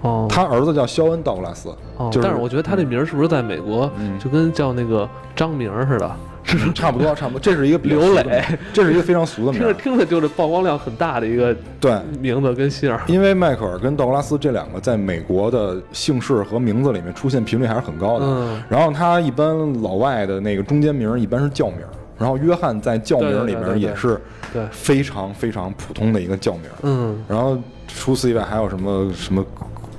[0.03, 6.09] 哦，他儿子叫肖恩道格拉斯，哦，就是但是我觉得他这名儿是不是在美国就跟叫那个张明儿似的，
[6.73, 9.83] 差不多 差不多，这是一个刘磊，这是一个非常俗的名字听着。
[9.83, 13.01] 听着就是曝光量很大的一个对，名字跟姓儿。
[13.07, 18.25] 因为迈克尔跟道格拉斯这两个在美国的姓氏和名字里面出现频率还是很高的。
[18.25, 21.79] 嗯然后他一般老外的那个中间名一般是叫名，
[22.17, 24.19] 然后约翰在叫名里面也是
[24.53, 26.63] 对非常非常普通的一个叫名。
[26.83, 29.45] 嗯然后除此以外还有什么什么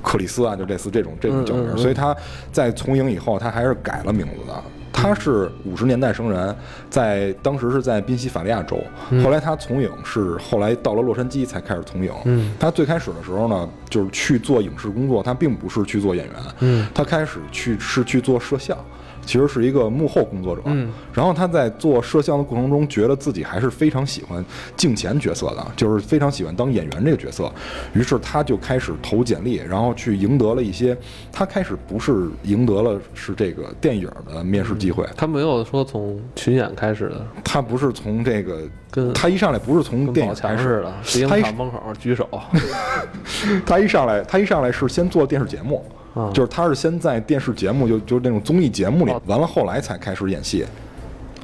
[0.02, 2.16] 克里斯啊，就类似这种这种叫名，嗯嗯嗯所以他
[2.50, 4.62] 在从影以后，他还是改了名字的。
[4.92, 6.55] 他是五十年代生人，
[6.90, 8.78] 在当时是在宾夕法尼亚州，
[9.24, 12.12] 后来他从影是后来到了洛杉矶才开始从影。
[12.24, 18.76] 嗯他最开始的时候呢，就是去做影视工作，他并不是去做演员，嗯他开始去是去做摄像。
[19.24, 20.92] 其实是一个幕后工作者，嗯。
[21.12, 24.44] 然后他在做摄像的过程中，觉得自己还是非常喜欢
[24.76, 27.50] 镜前角色的，就是非常喜欢当演员这个角色，
[27.92, 30.96] 于是他就开始投简历，然后去赢得了一些，
[31.30, 42.28] 他开始不是赢得了是这个电影的面试机会，他没有说从群演开始的，他不是从这个，跟他一上来不是从电影开始强似的，石英他一门口举手。
[43.66, 46.31] 他一上来，他一上来是先做电视节目，啊。
[46.33, 50.64] 就是他是先在电视节目，就就是那种综艺节目里哦，完了后来才开始演戏。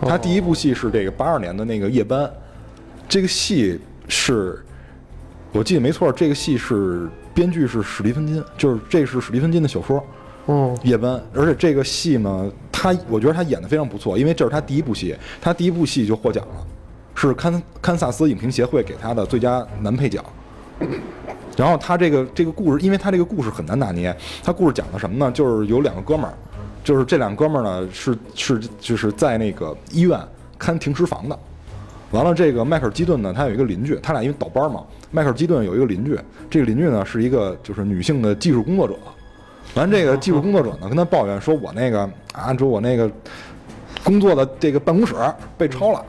[0.01, 2.25] 他第一部戏是这个八二年的那个《夜班》，
[3.09, 4.65] 这个戏是，
[5.51, 10.01] 我记得没错，这个戏是编剧是史蒂芬金，就是这是史蒂芬金的小说
[10.47, 16.67] 哦《夜班》，而且这个戏呢，他我觉得他演的非常不错，因为这是他第一部戏，他第一部戏就获奖了，
[17.17, 20.25] 是堪堪萨斯影评协会给他的最佳男配角。
[21.59, 25.29] 然后他这个这个故事，因为他这个故事很难拿捏，他故事讲的什么呢？
[25.33, 26.33] 就是有两个哥们儿，
[26.85, 30.17] 就是这两个哥们儿呢是是就是在那个医院
[30.57, 31.37] 看停尸房的。
[32.13, 36.17] 完了，这个迈克尔基顿呢，他有一个邻居，他俩因为倒班嘛，迈克尔基顿有一个邻居，
[36.49, 38.95] 这个邻居呢是一个就是女性的技术工作者。
[39.75, 43.11] 完，这个技术工作者呢跟他抱怨说：“我那个啊，说我那个
[44.05, 45.15] 工作的这个办公室
[45.59, 46.05] 被抄了。”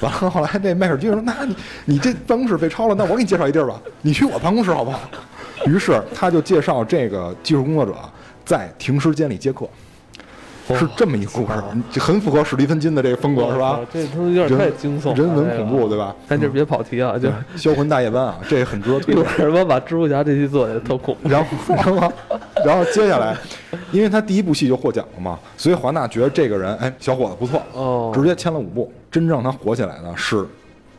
[0.00, 5.00] 完了，后来这迈克尔基说：“那你你这办公室被抄了，那我给你介绍一地儿吧，你去我办公室好不好？”
[5.66, 7.94] 于是他就介绍这个技术工作者
[8.46, 9.66] 在停尸间里接客，
[10.74, 11.52] 是这么一故事，
[11.90, 13.86] 就很符合史蒂芬金的这个风格，是吧哦？
[13.92, 16.16] 这他妈有点太惊悚了，人文恐怖，对吧？
[16.26, 19.44] 但这别跑题啊，就销魂大夜班啊，这很值得推一荐会。
[19.44, 21.28] 儿他妈把蜘蛛侠这期做的特恐怖。
[21.28, 22.12] 然后，然后，
[22.64, 23.36] 然后接下来，
[23.92, 28.90] 因为他第一部戏就获奖了嘛，所以华纳觉得这个人，哎，小伙子不错，哦直接签了五部。
[29.10, 30.46] 真正让他火起来的是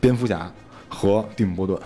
[0.00, 0.50] 蝙蝠侠
[0.88, 1.78] 和蒂姆·波顿，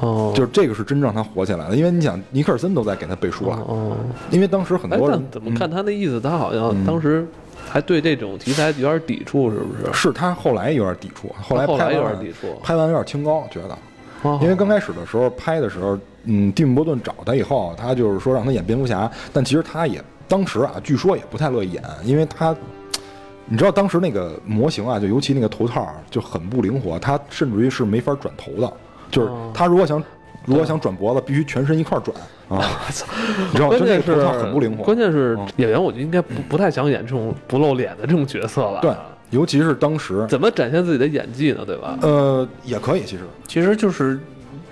[0.00, 1.76] 哦，就是这个是真正让他火起来的。
[1.76, 3.96] 因为你想，尼克尔森都在给他背书了，哦，
[4.30, 6.20] 因为当时很哎，多人怎么看他那意思？
[6.20, 7.26] 他好像当时
[7.68, 9.92] 还对这种题材有点抵触，是不是？
[9.92, 13.76] 是他后来有点抵触，后来后来拍完有点抵触拍完有点清高，觉得。
[14.22, 22.54] 哦因为刚开始的时候拍的时候，嗯，蒂姆·波顿找他以后，他就是说让他演蝙蝠侠，但其实他也当时啊，据说也不太乐意演，因为他，
[23.46, 28.72] 你知道当时那个模型啊，就尤其那个头套啊就很不灵活，他甚至于是没法转头的，
[29.10, 30.02] 就是哦他如果想
[30.46, 32.16] 如果想转脖子，必须全身一块转
[32.48, 32.64] 啊，
[33.52, 33.76] 你知道吗？
[33.76, 38.80] 关键是就那个头套很不灵活，关键是嗯演员，我觉得应该不不太想演这种不露脸的这种角色了？
[38.80, 38.92] 对，
[39.30, 41.62] 尤其是当时，怎么展现自己的演技呢？
[41.66, 41.98] 对吧？
[42.02, 43.24] 呃，也可以其实。
[43.46, 44.18] 其实就是，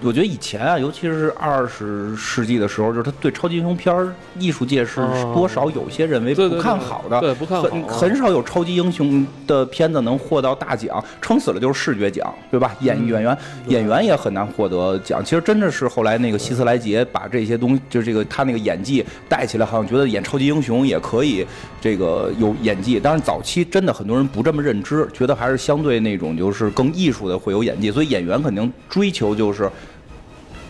[0.00, 12.76] 我觉得以前啊，尤其是二十世纪的时候，就是他对超级英雄片儿艺术界是哦多少有些认为不看好的，对不看好很少有超级英雄的片子能获到大奖，撑死了就是视觉奖，对吧？
[12.80, 15.20] 演演员演员也很难获得奖。
[15.24, 21.44] 其实真的是后来那个希斯莱杰把这些东西，就是这个他那个演技带起来，好像觉得演超级英雄也可以
[21.80, 23.00] 这个有演技。
[23.00, 29.68] 当然早期真的很多人不这么认知，觉得还是相对那种就是更艺术的会有演技，所以演员肯定追求就是。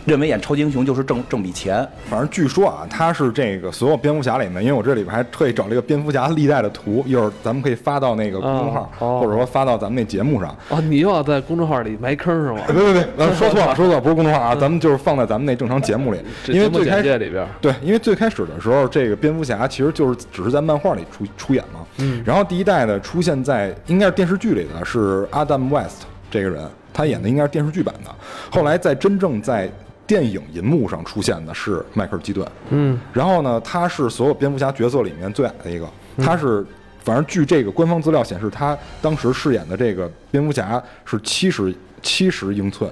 [0.05, 10.55] 认为演超级英雄就是挣挣笔钱，反正据说啊，他是这个所有蝙蝠侠里面，因为我这里边还特意找了一个蝙蝠侠历代的图，一会儿咱们可以发到那个公众号，或者说发到咱们那节目上。
[10.69, 12.61] 哦，你又要在公众号里埋坑是吗？
[12.67, 28.11] 别别别，咱 说错了，说错了，不是公众号啊， 咱们就是放在咱们那正常节目里，因为最开始里边，对，因为最开始的时候，这个蝙蝠侠其实就是只是在漫画里出出演嘛，嗯，然后第一代的出现在应该是电视剧里的是 Adam West 这个人，他演的应该是电视剧版的，
[28.49, 29.69] 后来在真正在
[30.09, 36.65] 电影银幕上出现的是迈克尔基顿，嗯，然后呢，他是所有蝙蝠侠角色里面最矮的一个，他是。
[37.01, 42.91] 反正据这个官方资料显示，他当时饰演的这个蝙蝠侠是七十七十英寸，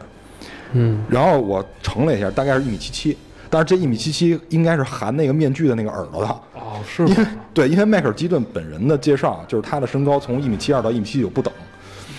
[0.72, 3.16] 嗯，然后我称了一下，大概是一米七七，
[3.50, 7.26] 但是这一米七七应该是含那个面具的那个耳朵的，哦，是因为？
[7.54, 11.54] 对，因为迈克尔基顿本人的介绍就是他的身高从一米七二到一米七九不等，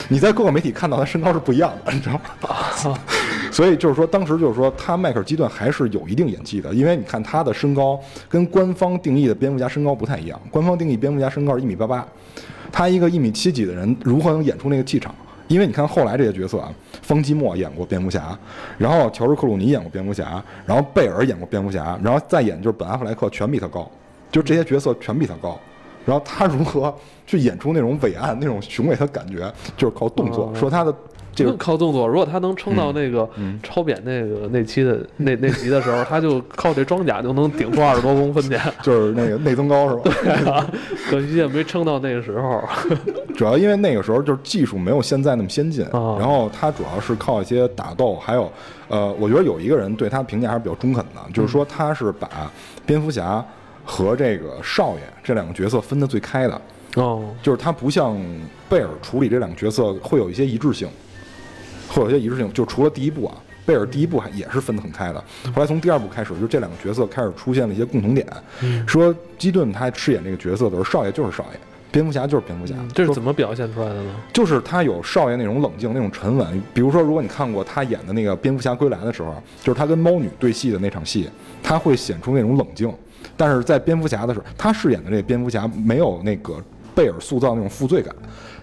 [0.09, 2.99] 你在各个媒体看到他身高是不一样的，你知道吗？
[3.59, 12.07] 所以就是说，当时就是说他迈克尔基顿还是有一定演技的，因为你看他的身高跟官方定义的蝙蝠侠身高不太一样，官方定义蝙蝠侠身高是一米八八。
[12.71, 15.13] 他一个一米七几的人如何能演出那个气场？
[15.49, 18.39] 因为你看后来这些角色啊，方基莫演过蝙蝠侠，
[18.79, 23.91] 然后乔治克鲁尼演过蝙蝠侠，然后贝尔演过蝙蝠侠，然后再演就是本阿弗莱克，全比他高，
[24.31, 25.59] 就这些角色全比他高。
[26.07, 26.95] 然后他如何
[27.27, 30.55] 去演出那种伟岸、那种雄伟的感觉，就是靠动作。
[30.55, 30.95] 说他的
[31.39, 33.29] 这个靠动作，如果他能撑到那个
[33.63, 40.03] 超扁那个那期的 那那集的时候，他就靠这装甲就能顶出二十多公分去， 就是那个内增高是吧？
[40.23, 40.71] 对啊，
[41.11, 42.63] 可惜也没撑到那个时候。
[43.37, 48.51] 主要因为那个时候就是技术没有现在那么先进，然后他主要是靠一些打斗，还有
[48.89, 52.29] 呃，我觉得有一个人对他评价还是比较中肯的，就是说他是把
[52.85, 53.45] 蝙蝠侠。
[53.91, 56.61] 和这个少爷这两个角色分得最开的。
[56.97, 58.15] 哦，就是他不像
[58.69, 60.87] 贝尔处理这两个角色会有一些一致性，
[61.89, 62.53] 会有一些一致性。
[62.53, 63.35] 就除了第一部啊，
[63.67, 65.25] 贝尔第一部还也是分得很开的。
[65.55, 68.27] 后来从第二部开始，就这两个角色开始出现了一些共同点。
[68.87, 72.75] 说基顿他饰演这个角色的时候，少爷就是少爷，蝙蝠侠就是蝙蝠侠。
[72.95, 74.15] 这是怎么表现出来的呢？
[74.33, 76.63] 就是他有少爷那种冷静、那种沉稳。
[76.73, 81.29] 比如说，如果你看过他演的那个《蝙蝠侠归来》的时候，就是他跟猫女对戏的那场戏，
[81.63, 82.93] 他会显出那种冷静。
[83.37, 86.63] 但是在蝙蝠侠的时候，他饰演的这个蝙蝠侠没有那个
[86.95, 88.15] 贝尔塑造那种负罪感，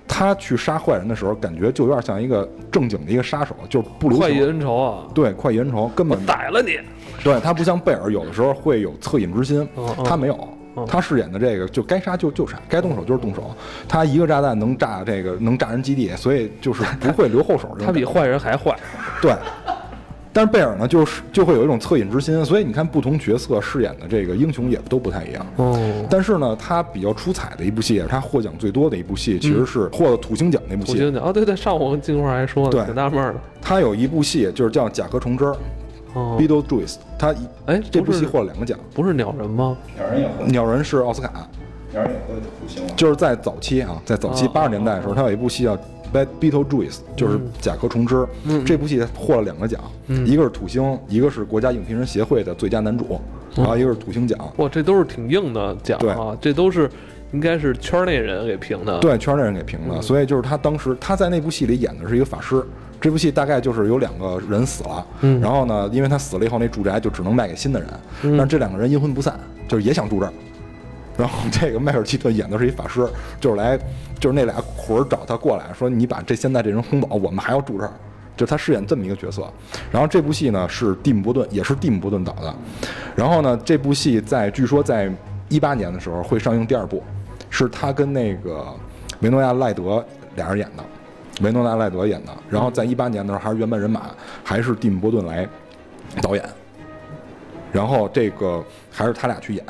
[0.08, 5.04] 他去杀坏人的时候，感觉就有点像一个正经的一个杀手，就是不留快意恩仇啊。
[5.14, 6.78] 对，快意恩仇，根本逮了你。
[7.24, 9.68] 对他不像贝尔，有的时候会有恻隐之心，
[10.04, 10.48] 他没有。
[10.86, 13.56] 他饰演的这个就该杀就就杀，该动手就是动手。
[13.88, 17.76] 他一个炸弹能炸这个能炸人基地，所以就是不会留后手。
[17.80, 18.78] 他比坏人还坏。
[19.22, 19.34] 对。
[20.36, 25.48] 但是贝尔呢，就是就会有一种恻隐之心，所以你看不同角色饰演的这个英雄也都不太一样。
[25.56, 26.06] 哦。
[26.10, 30.92] 但是呢，他比较出彩的一部戏，也是他获奖最多的一部戏，其实是获了土星奖那部戏。
[30.92, 33.36] 土星奖啊，对对，上午金花还说，挺纳闷的。
[33.62, 35.46] 他有一部戏就是叫《甲壳虫之》
[36.14, 37.34] ，Beetlejuice，他
[37.68, 39.78] 哎，这部戏获了两个奖，不是鸟人吗？
[39.96, 41.48] 鸟人也获，鸟人是奥斯卡，
[41.94, 45.78] 鸟人也获土星就是在早期啊，在早期八十年代的时候，他有一部戏叫。
[46.40, 48.28] Beetlejuice 就是甲壳虫之，
[48.64, 53.20] 这部戏获了两个奖，一个是土星，一个是国家影评人协会的最佳男主，
[53.56, 54.38] 然后一个是土星奖。
[54.58, 56.38] 哇，这都是挺硬的奖啊！
[56.40, 56.88] 这都是
[57.34, 59.00] 应该是圈内人给评的。
[59.00, 60.00] 对，圈内人给评的。
[60.00, 62.64] 所以就是他当时他在那部戏里演的是一个法师。
[63.02, 65.06] 这部戏大概就是有两个人死了，
[65.40, 67.90] 然后呢，因为他死了以后，那住宅就只能卖给新的人。
[68.38, 70.34] 但这两个人阴魂不散，就是也想住这儿。
[71.18, 73.08] 然后这个迈克尔基特演的是一法师，
[73.40, 73.78] 就是来，
[74.20, 77.92] 就是那俩魂儿找他过来说：“你把这现在这人轰走，我们还要住这儿。”
[78.36, 79.50] 就他饰演这么一个角色。
[79.90, 82.54] 然后这部戏呢是蒂姆·波顿，也是蒂姆·波顿导的。
[83.16, 85.10] 然后呢，这部戏在据说在
[85.48, 87.02] 一八年的时候会上映第二部，
[87.50, 88.68] 是他跟那个
[89.22, 90.84] 维诺亚·赖德俩人演的，
[91.42, 92.32] 维诺亚·赖德演的。
[92.50, 94.12] 然后在一八年的时候还是原班人马，
[94.44, 95.48] 还是蒂姆·波顿来
[96.22, 96.44] 导演。
[97.72, 99.64] 然后这个还是他俩去演。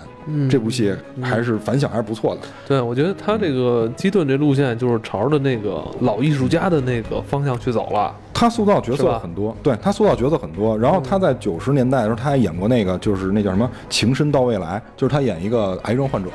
[0.50, 2.42] 这部戏还是反响还是不错的。
[2.68, 8.14] 对，我觉得他这个基顿这路线就是朝着那个老艺术家的那个方向去走了。
[8.34, 10.78] 他塑造角色很多，对他塑造角色很多。
[10.78, 16.30] 然后他在九十年代的时候，他还演过那个，就是那叫什么《情深到未来》，就是他演一个癌症患者。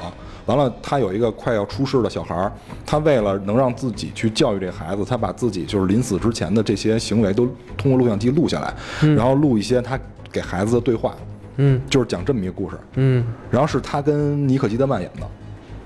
[0.47, 2.51] 完了，他有一个快要出世的小孩儿，
[2.87, 8.75] 他为了能让自己去教育这孩子，他把自己就是临死之前的这些行为都通过录像机录下来，
[9.15, 9.99] 然后录一些他
[10.33, 11.15] 给孩子的对话。
[11.57, 12.77] 嗯，就是讲这么一个故事。
[12.95, 15.27] 嗯，然后是他跟尼可基德曼演的，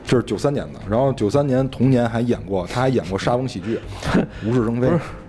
[0.07, 0.79] 这是九三年的。
[0.89, 3.79] 然后九三年同年还演过，他还演过沙翁喜剧
[4.47, 4.87] 《无事生非》。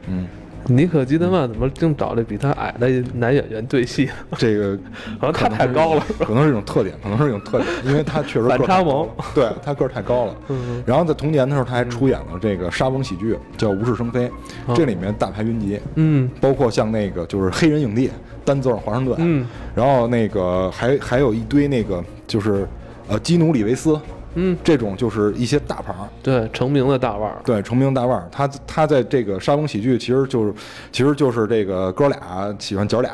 [0.08, 0.28] 嗯，
[0.68, 4.10] 尼可基德曼怎么净找这比他矮的男演员对戏？
[4.38, 4.78] 这个
[5.20, 9.08] 可能他太高了，可能是一种特点，可能是一种特点，因为他确实反差萌。
[9.34, 10.36] 对他个儿太高了。
[10.50, 10.84] 嗯。
[10.86, 14.28] 然后在同年的时候，他还出演了这个沙翁喜剧，叫《无事生非》，
[14.76, 15.80] 这里面大牌云集。
[15.96, 16.30] 嗯。
[16.42, 18.10] 包括像那个就是黑人影帝。
[18.46, 22.68] 丹泽尔·华盛顿，嗯，然后那个还还有一堆那个就是，
[23.08, 24.00] 呃，基努·里维斯，
[24.36, 30.54] 嗯，这种就是一些大牌儿，对，成名的大腕儿，对，成名大腕儿，他他在这个沙龙喜剧其实就是
[30.92, 33.12] 其实就是这个哥俩喜欢姐俩。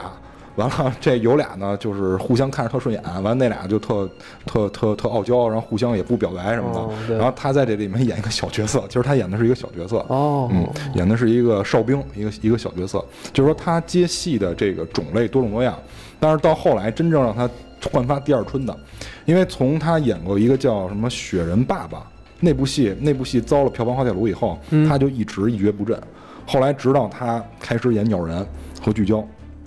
[0.57, 3.01] 完了，这有俩呢，就是互相看着特顺眼。
[3.05, 4.07] 完了，那俩就特
[4.45, 6.73] 特特特傲娇，然后互相也不表白什么
[7.07, 7.15] 的。
[7.15, 10.05] 然后他在这里面演一个小角色，其实他演的是一个小角色。
[10.09, 13.03] 哦，嗯，演的是一个哨兵，一个一个小角色。
[13.31, 15.73] 就是说他接戏的这个种类多种多样。
[16.19, 17.49] 但是到后来真正让他
[17.89, 18.77] 焕发第二春的，
[19.25, 21.99] 因为从他演过一个叫什么《雪人爸爸》
[22.39, 25.99] 那部戏，那部戏遭了票房滑铁卢以后，他就一直一蹶不振。
[26.45, 28.37] 后来直到他开始演《鸟人》
[28.83, 29.17] 和《聚焦》。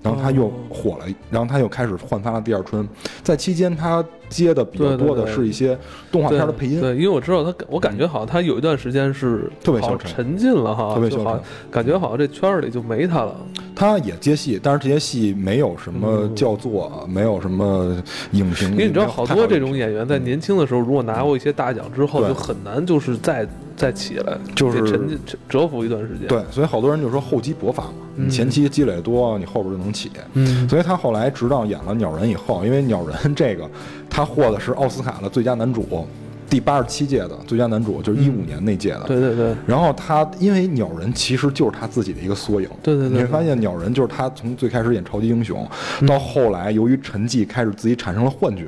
[0.04, 2.86] 然后他又火了，然后他又开始焕发了第二春。
[3.22, 5.76] 在期间，他接的比较多的是一些
[6.12, 6.78] 动画片的配音。
[6.78, 11.40] 对，因为我知道他，我感觉好像他有一段时间是特别消沉，沉浸了哈，特别消沉，
[11.70, 13.34] 感觉好像这圈里就没他了。
[13.74, 17.96] 他也接戏，但是这些戏没有什么叫座，没有什么
[18.32, 18.72] 影评。
[18.72, 25.18] 因为你知道，好多这种演员在年轻的时候，如果拿过一些大奖之后，就很难就是在再起来，就是得沉浸
[25.48, 30.10] 蛰伏一段时间。，对，所以好多人就说厚积薄发嘛，你前期积累多，你后边就能起。
[30.34, 33.68] 嗯所以他后来直到演了《鸟人》以后，因为《鸟人》这个
[34.08, 36.06] 他获的是奥斯卡的最佳男主，
[36.50, 39.04] 第八十七届的最佳男主，就是一五年那届的。
[39.06, 45.68] 对对对，然后他因为鸟人其实就是他自己的一个缩影，对对对你会发现鸟人就是他从最开始演超级英雄，
[46.00, 46.06] 嗯。
[46.06, 48.66] 到后来由于沉寂开始自己产生了幻觉，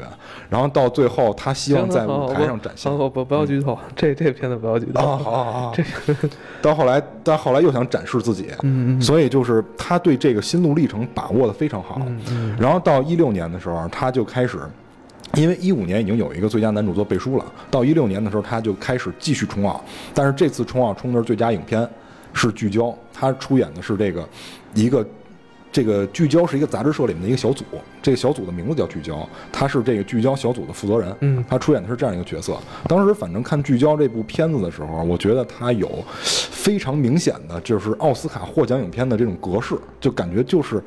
[0.48, 2.96] 然后到最后他希望在舞台上展现。
[2.96, 3.10] 不，。
[3.16, 5.00] 不不要剧透，这这片子不要剧透。
[5.00, 5.72] 啊，好好好，
[6.06, 6.14] 这
[6.60, 12.00] 到后来，到后来又想展示自己，嗯嗯所以就是他对这个心路历程把握的非常好。
[12.28, 12.54] 嗯。
[12.60, 14.58] 然后到一六年的时候，他就开始，
[15.34, 19.82] 因为一五年已经有一个最佳男主做背书了，到一六年的时候，他就开始继续冲奥，
[20.14, 21.88] 但是这次冲奥冲的是最佳影片，
[22.32, 24.28] 是聚焦，他出演的是这个
[24.74, 25.06] 一个。
[25.72, 27.62] 这个聚焦是一个杂志社里面的一个小组，
[28.00, 32.56] 这个小组的名字叫聚焦，他是这个聚焦小组的负责人，嗯他出演的是这样一个角色。
[32.88, 40.82] 当时反正看聚焦这部片子的时候，我觉得他有非常明显的就是奥斯卡获奖影片的这种格式，就感觉就是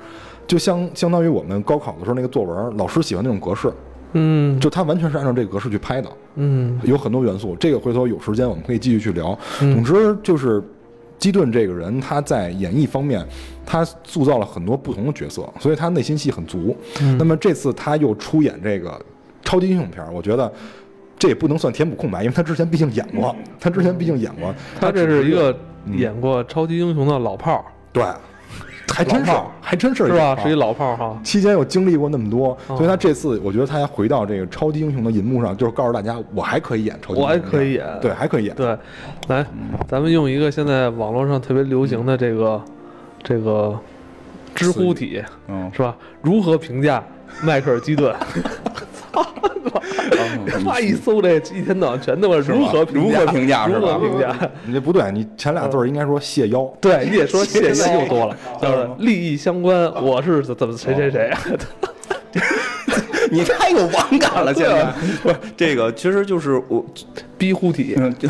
[0.47, 3.71] 就相相当于我们高考的时候那个作文，老师喜欢那种格式，
[4.13, 7.55] 嗯就他完全是按照这个格式去拍的，嗯有很多元素。
[7.57, 9.37] 这个回头有时间我们可以继续去聊。
[9.61, 10.63] 嗯总之就是。
[11.19, 13.21] 基顿这个人，他在演绎方面，
[13.65, 16.73] 他塑造了很多不同的角色，所以他内心戏很足。
[17.01, 18.97] 嗯那么这次他又出演这个
[19.43, 20.49] 超级英雄片儿，我觉得
[21.17, 25.53] 这也不能算填补空白，因为他之前毕竟演过，他之前毕竟演过，他这是一个
[25.87, 28.01] 嗯演过超级英雄的老炮儿，对，
[28.99, 29.31] 还真是
[29.61, 30.37] 还真是是吧？
[30.43, 31.17] 是一老炮儿哈。
[31.23, 38.55] 期间又经历过那么多，哦所以他这次我觉得他还回到这个超级英雄的银幕上，就是告诉大家我还可以演超级英雄，我还可以演对，还可以演。
[38.55, 38.77] 对，
[39.29, 39.45] 来，
[39.87, 42.61] 咱们用一个现在网络上特别流行的这个
[43.23, 43.79] 这个
[44.53, 45.95] 知乎体嗯，是吧？
[46.21, 47.01] 如何评价
[47.41, 48.13] 迈克尔基顿？
[50.63, 53.19] 他一搜这一天到晚全他妈如何评价？
[53.19, 53.93] 如何评价是如吧？
[53.93, 54.49] 何评价？
[54.65, 56.63] 你这不对，你前俩字儿应该说谢邀。
[56.81, 61.31] 对，你得说谢又多了， 就是利益相关，我是怎怎么谁谁谁，
[63.31, 64.91] 你太有网感了，现在。
[65.21, 66.83] 不是这个，其实就是我，
[67.37, 68.27] 逼护体，嗯，就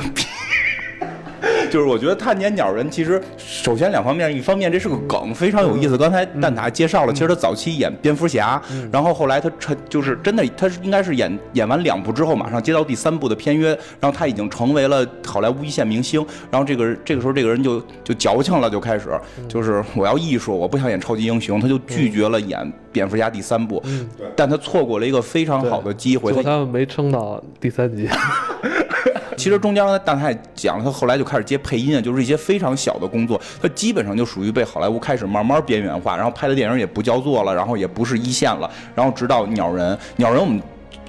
[1.70, 5.98] 就是我觉得他演鸟人，其实首先两方面，一方面这是个梗，非常有意思。
[5.98, 8.62] 刚才蛋挞介绍了，其实他早期演蝙蝠侠，
[8.92, 16.26] 然后后来他成就是真的，他是应该是演演完两部之后，马上接到第三部的片约，然后他已经成为了好莱坞一线明星。
[16.52, 19.10] 然后这个人这个时候这个人就就矫情了，就开始。
[19.48, 23.82] 就是我要艺术，我不想演超级英雄，他就拒绝了演蝙蝠侠第三部，
[24.36, 28.08] 但他错过了一个非常好的机会，就他他们没撑到第三集，
[29.40, 40.62] 其实中间刚才蛋太讲了，他后来就开始接配音啊，就是一些非常小的工作，他基本上就属于被好莱坞开始慢慢边缘化，然后拍的电影也不叫做了，然后也不是一线了，然后直到鸟人，鸟人我们。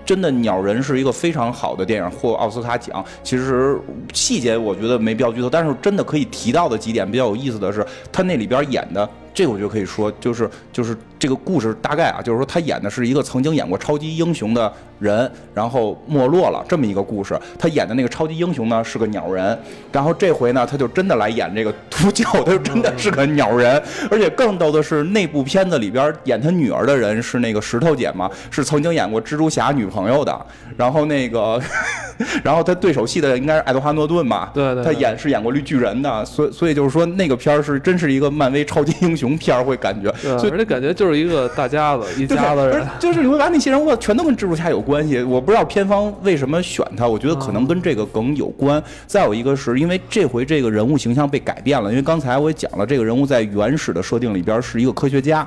[0.03, 3.05] 真的，《鸟人》是一个非常好的电影，获奥斯卡奖。
[3.23, 3.79] 其实
[4.13, 17.39] 细节我觉得没必要剧透，但是真的可以提到的几点比较有意思的是，他那里边演的这个我觉得可以说，就是就是这个故事大概啊，就是说他演的是一个曾经演过超级英雄的人，然后没落了这么一个故事。
[17.59, 19.59] 他演的那个超级英雄呢是个鸟人，
[19.93, 23.81] 然后这回呢他就真的来演这个秃鹫，他就真的是个鸟人。
[24.11, 30.47] 而且更逗的是，那部片子里边演他女儿的人是那个石头姐嘛，是曾经演过蜘蛛侠女朋友的。
[30.77, 31.61] 然后那个，
[32.43, 48.83] 然后他对手戏的应该是爱德华诺顿嘛，对对对他演是演过绿巨人的，所以所以就是说那个片儿是真是一个漫威超级英雄片儿，会感觉，而且感觉就是一个大家子， 一家子人，就是你会把那些人物全都跟蜘蛛侠有关系，我不知道片方为什么选他，我觉得可能跟这个梗有关。
[49.07, 55.47] 再有一个是因为这回这个人物形象被改变了，因为刚才我也讲了，这个人物在原始的设定里边是一个科学家。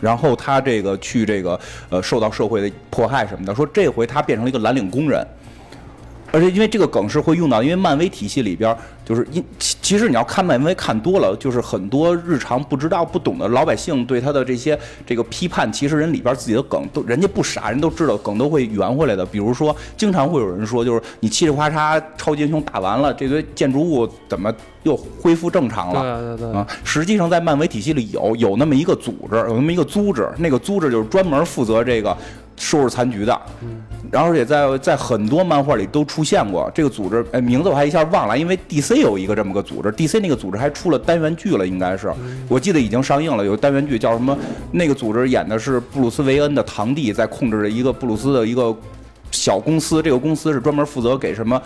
[0.00, 5.24] 然后他这个去这个呃受到社会的迫害什么的，说这回他变成了一个蓝领工人，
[6.34, 14.76] 而且因为这个梗是会用到，因为漫威体系里边儿就是因其其实你要看漫威看多了，就是很多日常不知道不懂的老百姓对他的这些
[15.06, 19.24] 这个批判，其实人里边儿自己的梗都人家不傻，人都知道梗都会圆回来的。
[19.24, 26.20] 比如说，经常会有人说，就是你嘁哩咔嚓超级英雄打完了，这堆建筑物怎么又恢复正常了？
[26.20, 32.16] 对对对啊，实际上在漫威体系里有有那么一个组织，有那么一个组织，那个组织就是专门负责这个
[32.56, 33.40] 收拾残局的。
[34.10, 42.12] 然后也在在很多漫画里都出现过这个组织，哎，名字我还一下忘了，因为 DC 有一个这么个组织，DC 那个组织还出了单元剧了，应该是，
[42.48, 44.36] 我记得已经上映了，有单元剧叫什么？
[44.70, 48.72] 那个组织演的是布鲁斯韦恩的堂弟在控制着一个布鲁斯的一个
[49.32, 51.60] 小公司，这个公司是专门负责给什么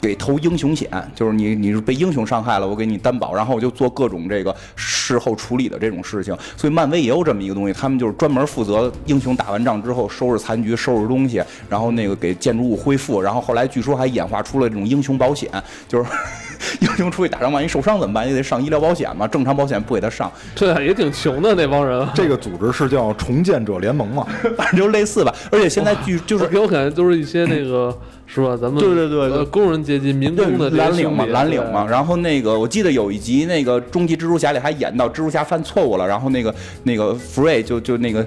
[0.00, 6.36] 给投英雄险，就是你你是被英雄伤害了，我给你担保，然后我就做各种这个事后处理的这种事情。
[6.56, 13.20] 所以漫威也有这么一个东西，他们就是专门负责英雄打完仗之后收拾残局、收拾东西，然后那个给建筑物恢复。
[13.20, 15.50] 然后后来据说还演化出了这种英雄保险，
[15.88, 16.08] 就是
[16.80, 18.28] 英雄出去打仗万一受伤怎么办？
[18.28, 22.06] 也得上医疗保险嘛，正常保险不给他上，对啊，也挺穷的那帮人。
[22.14, 24.26] 这个组织是叫重建者联盟嘛？
[24.56, 25.34] 反正就类似吧。
[25.50, 27.96] 而且现在据就是给我感觉都是一些那个。
[28.26, 28.56] 是吧？
[28.60, 31.86] 咱们对对对呃工人阶级、民工的蓝领嘛，蓝领嘛。
[31.86, 38.26] 然后那个，我记得有一集那个《终极蜘蛛侠》里还演到蜘蛛侠犯错误了，然后那个那个福瑞就就那个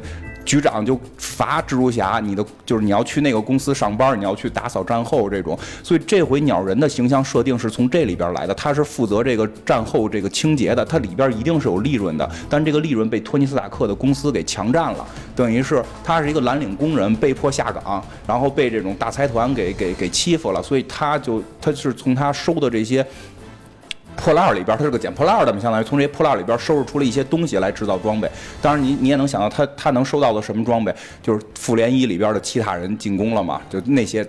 [0.49, 5.55] 局长就罚蜘蛛侠，你的就是你要去那个公司上班，你要去打扫战后这种。
[5.83, 23.05] 所以这回鸟人的形象设定是从这里边来的，他是负责这个战后这个清洁的，它里边一定是有利润的，但这个利润被托尼斯塔克的公司给强占了，等于是他是一个蓝领工人被迫下岗，然后被这种大财团给给给欺负了，所以他就他是从他收的这些。
[24.15, 28.29] 破烂里边，他是个捡破烂的嘛，相当于从这些破烂里边收拾出了一些东西来制造装备。
[28.61, 34.27] 当然你，你也能想到他他能收到的什么装备，就是复联一里边的其他人进攻了嘛，就那些。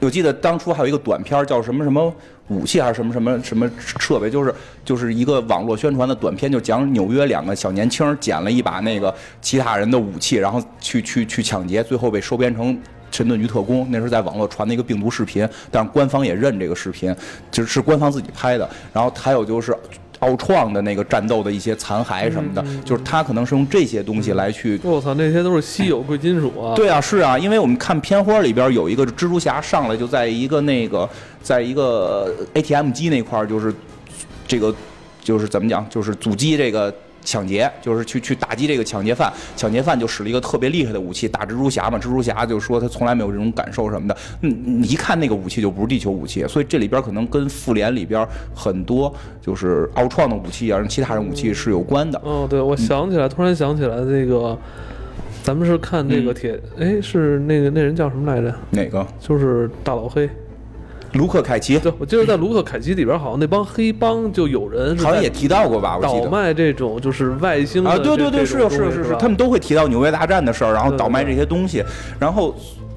[0.00, 2.14] 我记得当初还有一个短片叫什么什么
[2.48, 4.54] 武器还是什么什么什么设备，就是
[4.84, 12.78] 就是一个网络宣传的短片，就讲纽约两个小年轻捡了一把那个其他人的武器，然后去去去抢劫，最后被收编成
[13.14, 13.86] 神盾局特工。
[13.90, 17.14] 那时候在网络传的一个病毒视频，但是官方也认这个视频，
[17.50, 18.68] 就是是官方自己拍的。
[18.92, 19.76] 然后还有就是。
[20.20, 26.72] 奥创的那个战斗的一些残骸什么的，就是他可能是用这些东西来去我操，那些都是稀有贵金属啊！
[26.74, 31.06] 对啊，是啊，因为我们看片花里边有一个蜘蛛侠上来就在一个那个，
[31.42, 33.74] 在一个 ATM 机那块儿，就是
[34.46, 34.74] 这个
[35.20, 36.94] 就是怎么讲，就是阻击这个
[37.24, 39.32] 抢劫，就是去去打击这个抢劫犯。
[39.56, 44.16] 抢劫犯就使了一个特别厉害的武器打蜘蛛侠嘛，蜘蛛侠就说他从来没有这种感受什么的。
[44.42, 52.20] 嗯，你一看那个武器就不是地球武器，所以这里边可能跟复联里边很多就是奥创的武器啊，其他人武器是有关的。
[52.22, 54.56] 哦，对，我想起来，突然想起来这个，
[55.42, 58.54] 咱们是看那个嗯铁，哎，是那个那人叫什么来着？
[58.70, 59.06] 哪个？
[59.18, 60.28] 就是大老黑。
[61.14, 65.96] 卢克凯奇对，我记得在卢克凯奇里边，好像那帮黑帮就有人好像也提到过吧？
[65.96, 66.24] 我记得。
[66.24, 71.82] 倒卖这种就是外星的啊，对对对，是是是是他们都会提到纽约大战的事儿，然后倒卖这些东西，
[72.18, 72.54] 然后。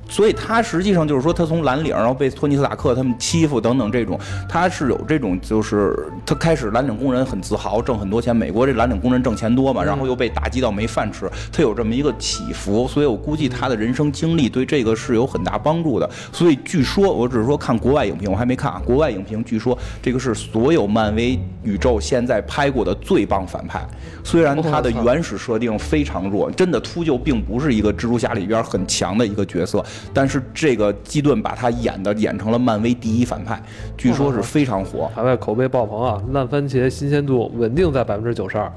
[0.10, 8.36] 所以他实际上就是说，他从蓝领，然后被托尼斯塔克他们欺负等等这种，他是有这种，就是他开始蓝领工人很自豪，挣很多钱。
[8.36, 12.88] 美国这蓝领工人挣钱多嘛，然后又被打击到没饭吃，他有这么一个起伏。
[12.88, 16.10] 所以我估计他的人生经历对这个是有很大帮助的。
[16.32, 18.82] 所以据说，我只是说看国外影评，我还没看啊。
[18.86, 23.86] 国外影评据说这个是所有漫威宇宙现在拍过的最棒反派。
[24.24, 29.84] 虽然他的原始设定非常弱，真的秃鹫并不是一个蜘蛛侠里边很强的一个角色，
[30.14, 33.62] 但是这个基顿把他演的演成了漫威第一反派，
[33.98, 35.10] 据说是非常火。
[35.16, 38.72] 海外口碑爆棚啊，烂番茄新鲜度稳定在百分之九十二，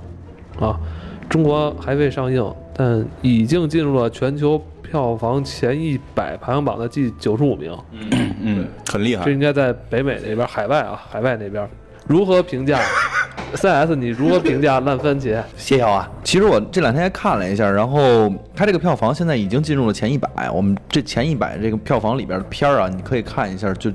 [0.61, 0.79] 啊，
[1.29, 7.77] 中国还未上映，但已经进入了全球票房前一百排行榜的第九十五名，
[8.43, 9.25] 嗯，很厉害。
[9.25, 9.31] 这。
[9.31, 11.69] 应该在北美那边，海外啊，海外那边。
[12.07, 12.81] 如何评价
[13.55, 15.43] ？CS 你如何评价烂番茄？
[15.57, 16.09] 谢谢啊。
[16.25, 20.29] 其实我这两天还看了一下，然后它这个票房现在已经进入了前一百。
[20.51, 23.91] 我们这前一百这个票房里边的片儿啊，你可以看一下，就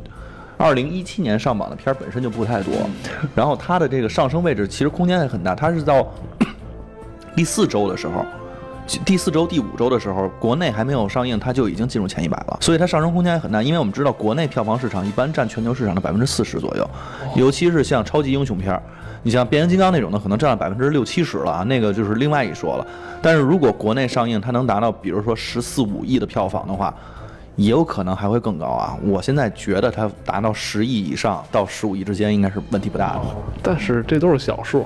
[0.58, 2.74] 二零一七年上榜的片儿本身就不太多，
[3.36, 6.08] 然后它的这个上升位置其实空间还很大，它是到
[7.36, 8.26] 第四周的时候。
[9.04, 13.62] 第四周、第五周的时候，国内还没有上映，它就已经进入前一百了，所以它上升空间还很大。
[13.62, 16.90] 因为我们知道，国内票房市场一般占全球市场的百分之四十左右，
[17.36, 18.82] 尤其是像超级英雄片儿，
[19.24, 22.86] 你像变形金刚那种的，可能占了百分之六七十了啊，那个就是另外一说了。
[23.22, 26.94] 但是如果国内上映，它能达到比如说十四五亿的票房的话，
[27.56, 28.96] 也有可能还会更高啊。
[29.02, 33.22] 我现在觉得它达到十亿以上到十五亿之间，应该是问题不大的。
[33.64, 34.86] 但是这都是小数，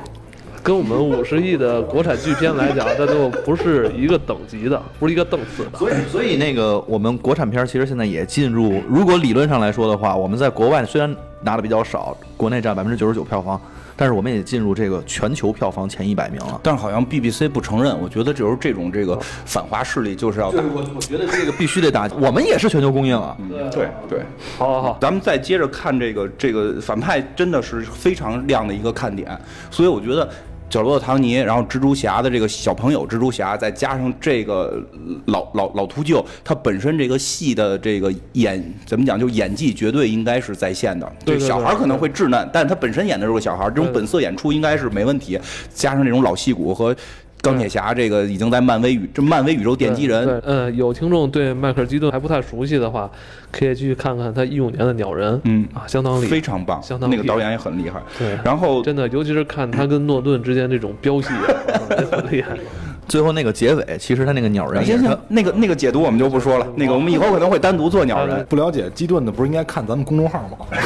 [0.62, 5.78] 跟我们五十亿的国产巨片来讲，这就不是一个等级的，不是一个档次的。
[5.78, 13.60] 所以，所以那个我们国产片儿其实现在也进入，如果理论上来说的话，我们在国外虽然拿的比较少，国内占百分之九十九票房，
[14.00, 16.58] 但是我们也进入这个全球票房前一百名了。
[16.64, 20.64] 但是好像 BBC 不承认，我觉得就是这种这个反华势力就是要打。
[20.64, 23.36] 我我觉得这个必须得打，我们也是全球供应啊。
[23.50, 24.22] 对对，
[24.58, 29.38] 好好好，咱们再接着看这个这个反派，真的是非常亮的一个看点。
[29.70, 30.30] 所以我觉得
[30.70, 34.82] 角落唐尼，然后蜘蛛侠的这个小朋友蜘蛛侠，再加上这个
[35.26, 41.12] 老老老秃鹫，他本身这个戏的这个演怎么讲，就演技绝对应该是在线的。
[41.26, 45.40] 对小孩可能会稚嫩，但他本身演的是个小孩，这种本色演出应该是没问题。
[45.74, 46.96] 加上这种老戏骨和。
[47.42, 53.10] 钢铁侠这个已经在漫威宇这漫威宇宙奠基人，对，嗯，有听众对迈克尔基顿还不太熟悉的话，
[53.52, 58.02] 可以去看看他一五年的鸟人，嗯啊，相当厉害，非常棒，相当厉害那个导演也很厉害。
[58.18, 62.50] 对，然后真的，尤其是看他跟诺顿之间这种飙戏啊，也很厉害。
[63.08, 68.46] 最后那个结尾，其实他那个鸟人也是他行行，那个那个解读我们就不说了，那个我们以后可能会单独做鸟人。
[68.48, 70.58] 不了解基顿的，不是应该看咱们公众号吗？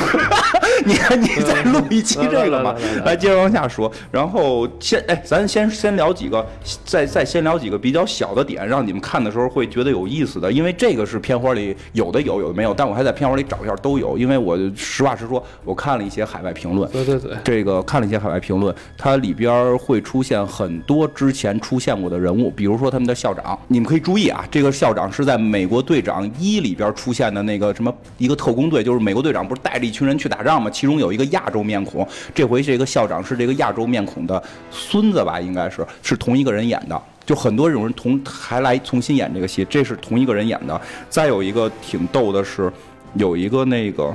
[0.85, 3.91] 你看你再录一期这个嘛来接着往下说。
[4.11, 6.45] 然后先哎，咱先先聊几个，
[6.85, 10.51] 再再先聊几个比较小的点，让你们看的时候会觉得有意思的。
[10.51, 14.17] 因为这个是片花里有的有，有的没有，但我还在片花里找一下都有。
[14.17, 23.57] 因为我实话实说，我看了一些海外评论，对对对，这个看了一些海外评论，它里边会出现很多之前出现过的人物，比如说他们的校长。
[23.67, 34.41] 你们可以注意啊，这个校长是在美国队长一里边出现的那个什么一个特工队，就是美国队长不是带着一群人去打仗其中有一个亚洲面孔，这回这个校长是这个亚洲面孔的
[34.71, 37.01] 孙子吧，应该是是同一个人演的。
[37.25, 40.79] 就很多这种人同还来重新演这个戏，这是同一个人演的。
[41.09, 42.69] 再有一个挺逗的是，
[43.15, 44.13] 有一个那个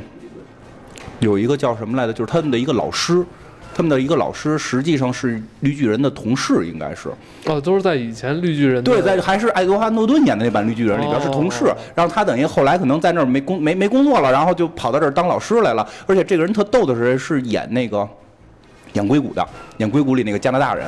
[1.20, 2.12] 有一个叫什么来着？
[2.12, 3.24] 就是他们的一个老师，
[3.78, 7.10] 他们的一个老师实际上是绿巨人的同事，应该是。
[7.46, 15.88] 哦，都是在以前绿巨人的对，在还是爱德华诺顿演的那版绿巨人里边是同事哦，然后他等于后来可能在那儿没工没没工作了，然后就跑到这儿当老师来了。
[16.08, 18.04] 而且这个人特逗的是，是演那个
[18.94, 20.84] 演硅谷的，演硅谷里那个加拿大人。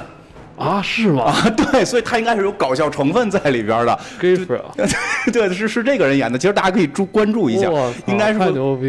[0.56, 1.26] 啊，是吗？
[1.26, 3.96] 啊， 对，所以他应该是有搞笑成分在里边的。
[5.32, 7.70] 对，是是这个人演的，其实大家可以注关注一下
[8.06, 8.38] 应该是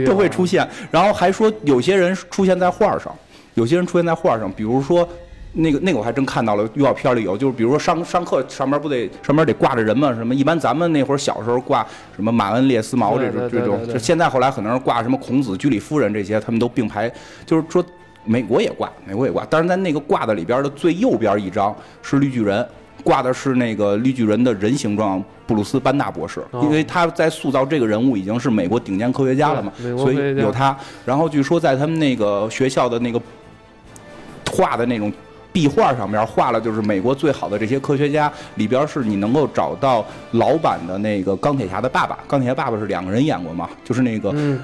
[0.03, 0.67] 都会出现。
[0.89, 3.15] 然后还说有些人出现在画上，
[3.53, 5.07] 有些人出现在画上，比如说。
[5.53, 10.13] 那个那个我还真看到了，预告片里有，就是比如说上上课上面不得上面得挂着人嘛？
[10.13, 11.85] 什么一般咱们那会儿小时候挂
[12.15, 17.11] 什么马恩列斯毛这种这种就现在后来可能是挂什么孔子、居里夫人这些，他们都并排，
[17.45, 17.83] 就是说
[18.23, 22.65] 美国也挂，美国也挂，但是在那个挂的里边的最右边一张是绿巨人，
[23.03, 30.73] 挂的是那个绿巨人的人形状布鲁斯班纳博士，哦因为他在塑造这个人物已经是美国顶尖科学家了嘛，所以有他。
[31.05, 33.21] 然后据说在他们那个学校的那个
[34.51, 35.11] 画的那种。
[35.53, 44.57] 壁画上面画了就是美国最好的这些科学家，里边是你能够找到老版的那个钢铁侠的爸爸，钢铁侠爸爸是两个人演过嘛，就是那个嗯，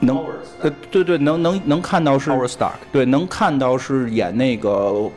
[0.00, 0.22] 能
[0.60, 2.30] 呃对对能能能看到是。
[2.92, 5.10] 对，能看到是演那个，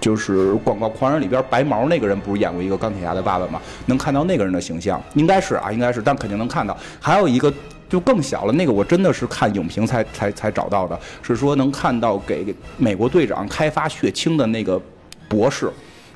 [0.00, 3.60] 就是《广告狂人》里边白毛那个人，不是演过一个钢铁侠的爸爸吗？
[3.86, 6.76] 能看到那个人的形象，应该是啊，应该是，但肯定能看到。
[6.98, 7.54] 还有一个
[7.94, 14.80] 就更小了，那个我真的是看影评才才才找到的，是说能看到给美国队长开发血清的那个
[15.28, 15.70] 博士，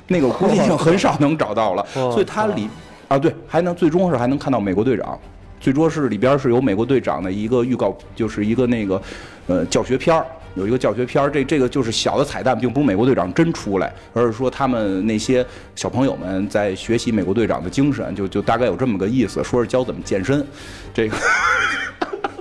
[0.07, 2.67] 那个我估计已经很少能找到了， 所以它里
[3.07, 5.17] 啊对，还能最终是还能看到美国队长。
[5.61, 9.01] 最终是里边是有美国队长的一个预告，就是一个那个
[9.47, 10.25] 呃教学片儿，
[10.55, 15.45] 有一个教学片儿，这这个就是小的彩蛋，并不是美国队长真出来，而是说他们那些
[15.75, 20.45] 小朋友们在学习美国队长的精神，就就大概有这么个意思，说是教怎么健身，
[20.93, 21.17] 这个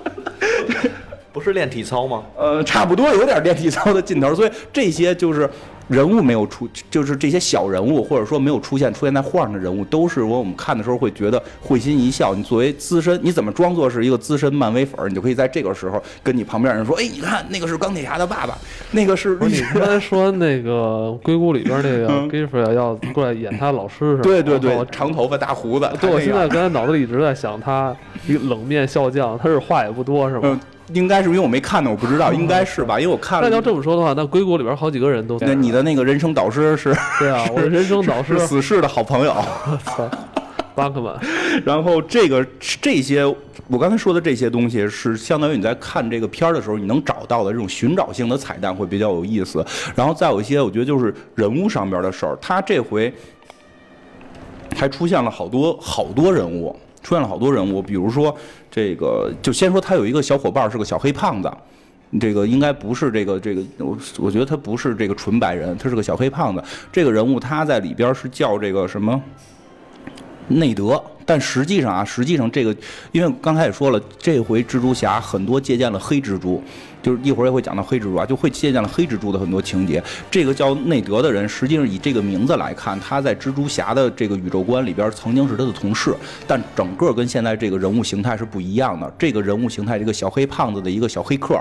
[1.32, 2.22] 不是练体操吗？
[2.36, 5.48] 呃差不多有点练体操的劲头，所以这些就是。
[5.88, 12.34] 人物没有出，就是这些小人物，或者说没有出现出现在画上的人物，都是我们看的时候会觉得会心一笑。
[12.34, 18.56] 你作为资深，你怎么装作是一个资深漫威粉儿，你就可以在这个时候跟你旁边人说：“哎，你看那个是钢铁侠的爸爸，
[18.92, 19.56] 那个是不是。
[19.56, 24.22] 你刚才说那个硅谷里边那个 Gabriel 要过来演他老师是吧？
[24.28, 25.90] 对对对，长头发大胡子。
[26.00, 30.48] 对，我现在刚才脑子里一直在想他一个冷面笑匠，他是话也不多是吧？
[30.52, 30.60] 嗯，
[30.92, 32.98] 应该是因为我没看呢，我不知道，应该是吧？
[32.98, 33.48] 因为我看了。
[33.48, 39.34] 那要这么说的话，那硅谷里边好几个人都那你的那个人生导师是对啊，我的人生导师死侍的好朋友。
[39.84, 40.08] 操，
[40.74, 41.14] 巴克曼，
[41.64, 43.24] 然后这个这些，
[43.68, 49.64] 我刚才说的这些东西，是相当于你在看这个片儿的时候，你能找到的这种寻找性的彩蛋会比较有意思。
[49.94, 53.12] 然后再有一些，我觉得就是人物上边的事儿，他这回
[54.76, 58.36] 还出现了好多好多人物，出现了好多人物，比如说
[58.70, 61.50] 这个，就先说他有一个小伙伴是个小黑胖子。
[62.18, 66.64] 这个应该不是这个这个，我我觉得他不是这个纯白人，他是个小黑胖子。
[66.90, 69.22] 这个人物他在里边是叫这个什么
[70.46, 72.74] 内德，但实际上啊，实际上这个，
[73.12, 76.62] 因为刚才也说了，这回蜘蛛侠很多借鉴了黑蜘蛛，
[77.02, 80.02] 就是一会儿也会讲到黑蜘蛛啊，就会借鉴了黑蜘蛛的很多情节。
[80.30, 86.14] 这个叫内德的人，实际上以这个名字来看，他在蜘蛛侠的这个宇宙观里边曾经是他的同事，
[86.46, 89.12] 但整个跟现在这个人物形态是不一样的。
[89.18, 91.58] 这个人物形态，这个小黑胖子的一个小黑客。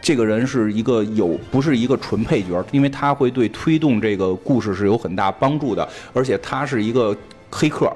[0.00, 7.14] 这个人是一个有不是一个纯配角，因为他会对推动这个故事是有很大帮助的，而且他是一个
[7.50, 7.92] 黑客。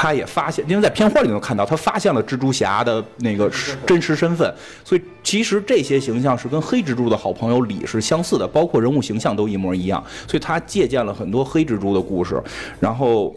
[0.00, 3.50] 他也发现，因为在片花里能看到，他发现了蜘蛛侠的那个
[3.84, 12.40] 真实身份，所以其实这些形象是跟黑蜘蛛的好朋友李是相似的，包括人物形象都一模一样，所以他借鉴了很多黑蜘蛛的故事。
[12.78, 13.34] 然后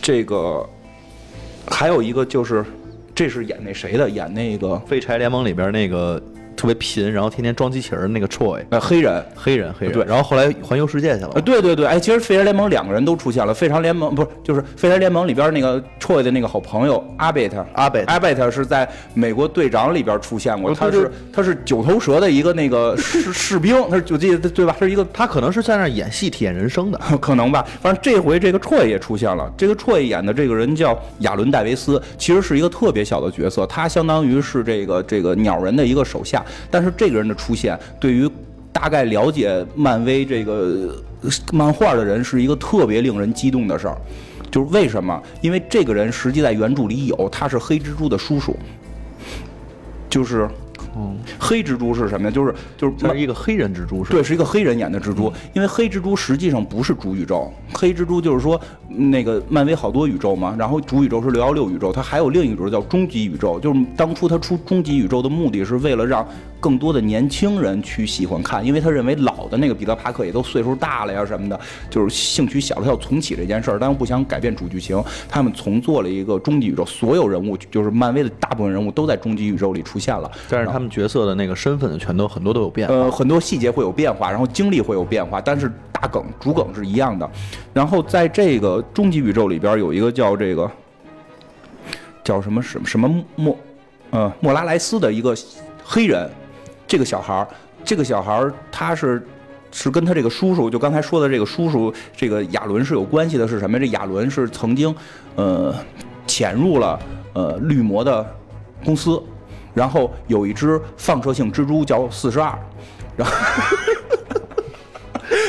[0.00, 0.64] 这个
[1.68, 2.64] 还有一个就是，
[3.12, 6.22] 这是演那谁的，演那个废柴联盟里边那个
[6.56, 9.24] 特别贫，然后天天装机器人那个 Troy，呃黑人。
[9.34, 11.40] 黑人黑人，对然后后来环游世界去了呃，。
[11.40, 13.52] 对对对，哎，其实废柴联盟两个人都出现了。
[13.52, 24.74] 废柴联盟不是，就是废柴联盟里边那个 Troy 的那个好朋友阿贝特，阿贝特阿贝特是在美国队长里边出现过，他是他是九头蛇的一个那个士 士兵，他是我记得对吧？
[24.78, 29.52] 他是一个他可能是在那儿演戏体验人生的， 可能吧，反正这回这个 Troy 也出现了。
[29.56, 36.43] 这个 Troy 演的这个人叫亚伦·戴维斯，其实是一个特别小的角色，他相当于是这个这个鸟人的一个手下。
[36.70, 38.28] 但是这个人的出现，对于
[38.72, 43.96] 大概了解漫威这个呃漫画的人，是一个特别令人激动的事儿。
[44.50, 45.20] 就是为什么？
[45.40, 48.56] 因为这个人实际在原著里有，他是黑蜘蛛的叔叔。
[50.08, 50.48] 就是，
[50.96, 52.30] 嗯黑蜘蛛是什么呀？
[52.30, 54.16] 就是就是一个黑人蜘蛛，是吧？
[54.16, 66.26] 对，是一个黑人演的蜘蛛，因为黑蜘蛛实际上不是主宇宙，黑蜘蛛就是说嗯那个漫威好多宇宙嘛，然后主宇宙是六幺六宇宙，它还有另一个宇宙叫终极宇宙，就是当初它出终极宇宙的目的是为了让
[66.60, 82.94] 更多的年轻人去喜欢看，因为他认为老的那个彼得帕克也都岁数大了呀什么的，就是兴趣小了，他要重启这件事儿，但又不想改变主剧情，他们重做了一个终极宇宙，所有人物就是漫威的大部分人物都在终极宇宙里出现了，但是他们角色的那个身份全都很多都有变化。
[82.94, 87.28] 呃，很多细节会有变化，然后经历会有变化，但是大梗主梗是一样的。
[87.72, 90.70] 然后在这个终极宇宙里边有一个叫这个
[92.22, 93.58] 叫什么什么什么莫
[94.10, 95.34] 呃莫拉莱斯的一个
[95.82, 96.30] 黑人，
[96.86, 97.48] 这个小孩儿，
[97.84, 99.26] 这个小孩儿他是。
[99.76, 103.48] 是跟他这个叔叔，就刚才说的这个叔叔，这个亚伦是有关系的。
[103.48, 103.76] 是什么？
[103.76, 104.94] 这亚伦是曾经，
[105.34, 105.74] 呃，
[106.28, 106.96] 潜入了
[107.32, 108.24] 呃绿魔的
[108.84, 109.20] 公司，
[109.74, 112.56] 然后有一只放射性蜘蛛叫四十二，
[113.16, 113.34] 然后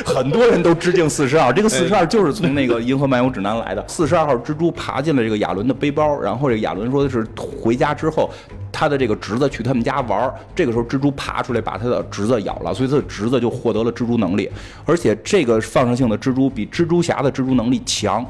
[0.05, 3.83] 很多人都致敬四十二，这个四十二就是从那个《银河漫游指南》来的。
[3.89, 8.29] 四十二号蜘蛛爬进了这个亚伦的背包，然后这个亚伦说的是回家之后。
[8.77, 14.51] 他的这个侄子去他们家玩儿，这个时候蜘蛛爬出来把他的侄子咬了，所以他的侄子就获得了蜘蛛能力，
[14.83, 18.25] 而且这个放射性的蜘蛛比蜘蛛侠的蜘蛛能力强，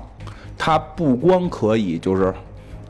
[0.55, 2.31] 它不光可以就是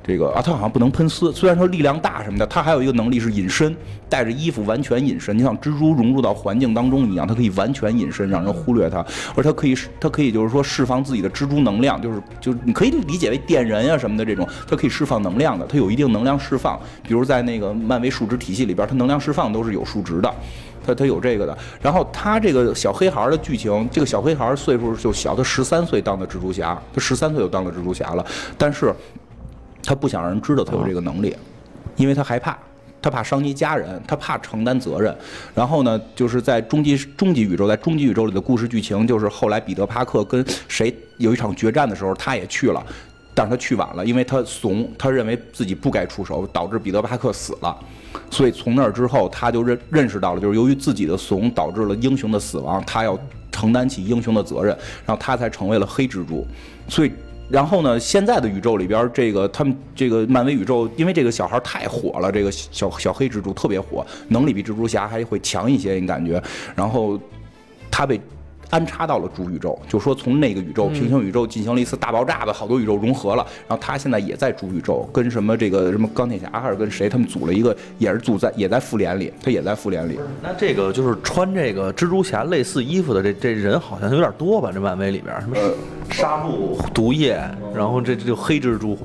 [0.05, 3.75] 这个啊，它好像不能喷丝，虽然说力量大什么的，它还有一个能力是隐身，
[4.07, 9.03] 带着衣服完全隐身，就像蜘蛛融入到环境当中一样，它可以完全隐身，让人忽略它，
[9.35, 20.31] 而它可以它可以就是说释放自己的蜘蛛能量，就是就是你可以理解为电人啊什么的这种，它可以释放能量的，它有一定能量释放，比如在那个漫威数值体系里边，它能量释放都是有数值的。
[20.85, 28.23] 他他有这个的，然后他这个小黑孩儿的剧情，这个小黑孩儿岁数就小，他十三岁当的蜘蛛侠，他十三岁就当了蜘蛛侠了，
[28.55, 28.93] 但是
[29.85, 31.35] 他不想让人知道他有这个能力，
[31.95, 32.57] 因为他害怕，
[33.01, 35.15] 他怕伤及家人，他怕承担责任。
[35.53, 42.83] 然后呢，就是在终极终极宇宙，在终极宇宙里的故事剧情，就是后来彼得帕克跟谁有一场决战的时候，他也去了。
[43.37, 47.77] 但是他去晚了，因为他怂，他认为自己不该出手，导致彼得帕克死了。
[48.31, 53.19] 所以从那儿之后，他就认认识到了，就是由于自己的怂导致了英雄的死亡，他要
[53.51, 54.73] 承担起英雄的责任，
[55.05, 56.47] 然后他才成为了黑蜘蛛。
[56.87, 57.11] 所以，
[57.49, 66.41] 然后呢，现在的宇宙里边，这个他们这个漫威宇宙，因为这个小孩太火了，这个小小黑蜘蛛特别火，能力比蜘蛛侠还会强一些，你感觉？
[66.75, 67.19] 然后
[67.91, 68.19] 他被。
[68.69, 80.19] 安插到了主宇宙，就说从那个宇宙平行宇宙进行了一次大爆炸吧好多宇宙融合了，然后他现在也在主宇宙，跟什么这个什么钢铁侠还是跟谁他们组了一个，也是组在也在复联里，他也在复联里。
[80.41, 84.71] 那这个就是穿这个蜘蛛侠类似衣服的这这人好像有点多吧？
[84.73, 85.55] 这漫威里边什么
[86.09, 87.39] 杀戮、毒液，
[87.73, 88.97] 然后这这就黑蜘蛛，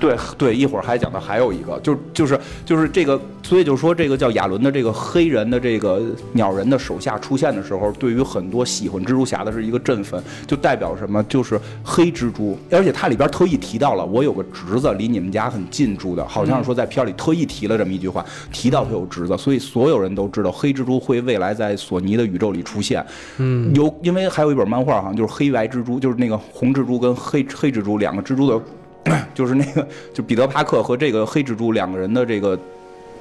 [0.00, 6.00] 对对，一会儿还讲到还有一个，就就是就是这个，所以就说这个叫亚伦的这个黑人的这个
[6.34, 11.20] 鸟人的手下出现的时候，对于很多喜欢蜘蛛侠的是一个振奋，就代表什么？
[11.24, 23.04] 就是黑蜘蛛，而且它里边特意提到了，我有个侄子离你们家很近住的，好像是说在片里特意提了这么一句话，提到他有侄子，所以所有人都知道黑蜘蛛会未来在索尼的宇宙里出现。
[23.38, 28.62] 嗯，有因为还有一本漫画，好像就是黑白蜘蛛，就是那个红蜘蛛跟黑黑蜘蛛两个蜘蛛的。
[29.34, 32.58] 就是那个， 就彼得帕克和这个黑蜘蛛两个人的这个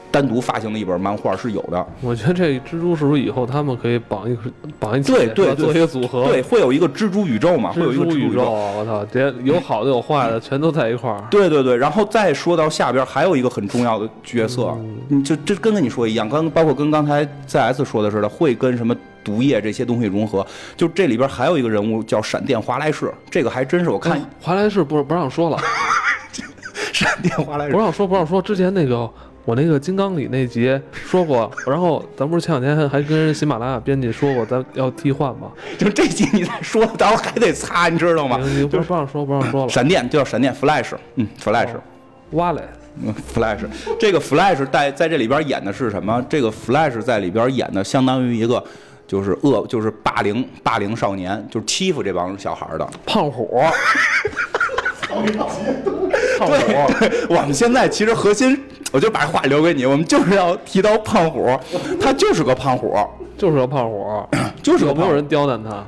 [0.10, 1.86] 单独发行的一本漫画是有的。
[2.02, 4.42] 我觉得这蜘蛛是不是以后他们可以绑一个
[4.80, 8.50] 绑一起，对对对做一个组合，对，会有一个蜘蛛宇宙嘛，会有一个蜘蛛宇宙。
[8.52, 11.22] 我操，这有好的有坏的，全都在一块儿。
[11.30, 14.76] 对对对，然后再说到下边还有一个很重要的角色，
[15.10, 18.96] 你就这跟跟你说一样，刚包括跟刚才 ZS 说的似的，会跟什么
[19.28, 20.46] 毒液这些东西融合。
[20.78, 25.58] 就这里边还有一个人物叫闪电华莱士，这个还真是我看华莱士不不让说了，
[26.94, 28.42] 闪电华莱士不让说不让说。
[28.42, 29.10] 之前那个
[29.44, 35.52] 我那个金刚里那集说过，然后咱不是前两天还跟喜马拉雅编辑说过，咱要替换吗？
[35.78, 38.40] 就这集你再说，到时候还得擦，你知道吗？
[38.42, 39.70] 你不不让说不让说了。
[39.70, 41.70] 闪电就叫闪电 Flash，嗯，Flash。
[42.32, 42.62] 哇嘞，
[43.02, 43.60] 嗯，Flash，
[43.98, 46.22] 这个 Flash 在在这里边演的是什么？
[46.28, 48.62] 这个 Flash 在里边演的相当于一个
[49.08, 52.88] 就是恶，就是霸凌霸凌少年，就是欺负这帮小孩的。
[53.06, 53.62] 胖虎。
[55.08, 56.54] 胖虎，
[57.00, 61.58] 对，我们现在其实核心，我就把话留给你，我们就是要提到胖虎，
[62.00, 62.94] 他就是个胖虎，
[63.38, 64.28] 就是个胖虎，
[64.62, 65.84] 就是个胖虎有没有人刁难他？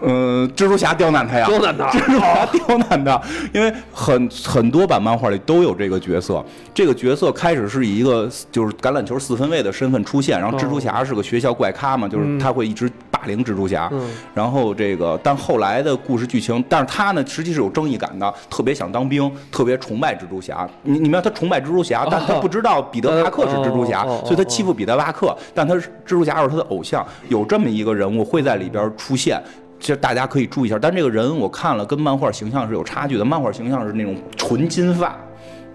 [0.00, 3.20] 嗯，蜘蛛侠刁难他呀，刁难他 蜘蛛侠刁难他，
[3.52, 6.42] 因为很很多版漫画里都有这个角色。
[6.72, 13.88] 这个角色开始是以一个就是橄榄球四分卫的身份出现，然后蜘蛛侠是个学校怪咖嘛，就是他会一直霸凌蜘蛛侠。
[13.92, 20.66] 嗯然后这个，但后来的故事剧情，但是他呢，实际是有正义感的，特别想当兵，特别崇拜蜘蛛侠。
[20.82, 29.40] 你你们他崇拜蜘蛛侠，但他不知道彼得帕克是蜘蛛侠，所以他欺负彼得帕克，但他是蜘蛛侠是他的偶像，有这么一个人物会在里边出现。
[29.84, 35.14] 其实大家可以注意一下，但这个人我看了跟漫画形象是有差距的，漫画形象是那种纯金发，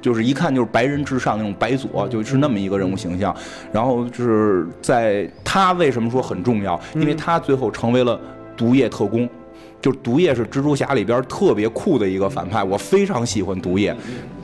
[0.01, 3.35] 就是一看就是白人至上那种白左，就是那么一个人物形象。
[3.71, 6.79] 然后就是在他为什么说很重要？
[6.95, 8.19] 因为他最后成为了
[8.57, 9.29] 毒液特工。
[9.79, 13.95] 就是毒液是蜘蛛侠里边特别酷的一个反派，我非常喜欢毒液，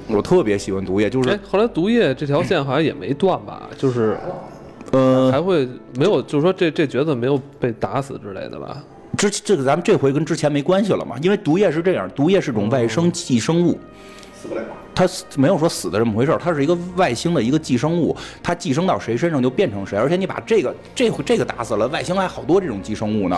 [0.07, 3.63] 我特别喜欢毒液，就是哎，后来毒液这条线好像也没断吧？
[3.75, 4.15] 就是
[4.91, 8.77] 呃，还会没有，就是说这这角色没有被打死之类的吧？
[9.15, 13.79] 之这个咱们这回跟之前没关系了嘛，因为毒液是这样，毒液是种外生寄生物，
[14.41, 14.61] 死不了。
[14.95, 23.37] 它没有说死的这么回事儿，它是一个外星的一个寄生物，它寄生到谁身上就变成谁，而且你把这个这回这个打死了，外星还好多这种寄生物呢。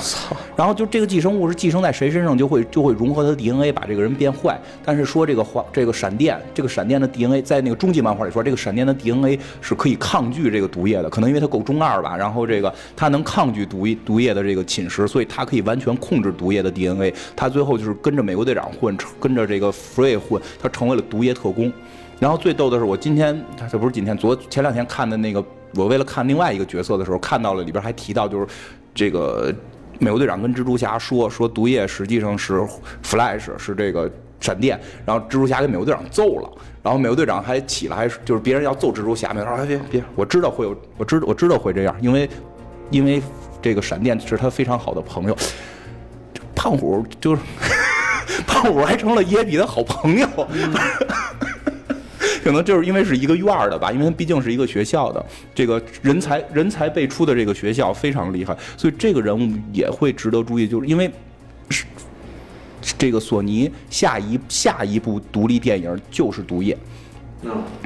[0.55, 4.59] 然后就这个寄生物是寄生在谁身上就会就会融合它的 DNA，把这个人变坏。
[4.85, 17.13] 但是说这个花这个闪电，这个闪电的 DNA 在那个终极漫画里说，这个闪电的 DNA 是可以抗拒这个毒液的，可能因为它够中二吧，然后这个它能抗拒毒毒液的这个侵蚀，所以它可以完全控制毒液的 DNA。
[17.35, 21.71] 它最后就是跟着美国队长混，跟着这个福瑞混，他成为了毒液特工。
[22.19, 23.39] 然后最逗的是，我今天
[23.71, 25.43] 这不是今天，昨前两天看的那个，
[25.75, 28.47] 我为了看另外一个角色的时候，看到了里边还提到，就是
[28.95, 29.53] 这个
[29.99, 32.59] 美国队长跟蜘蛛侠说说毒液实际上是
[33.03, 36.49] Flash 是这个闪电，然后蜘蛛侠给美国队长揍了，
[36.81, 42.27] 然后美国队长还起来，还就是别人要揍蜘蛛侠，美国队长说别别，我知道会有，我知道我知道会这样，因为
[42.89, 43.21] 因为
[43.61, 45.37] 这个闪电是他非常好的朋友，
[46.55, 47.41] 胖虎就是
[48.45, 50.27] 胖虎还成了耶比的好朋友。
[52.43, 61.11] 可能就是因为是一个院儿的吧，因为毕竟是一个学校的，这个人才人才辈出的这个学校非常厉害，所以这个人物也会值得注意，就是因为
[61.69, 61.83] 是
[62.97, 66.73] 这个索尼下一下一部独立电影就是《毒液》。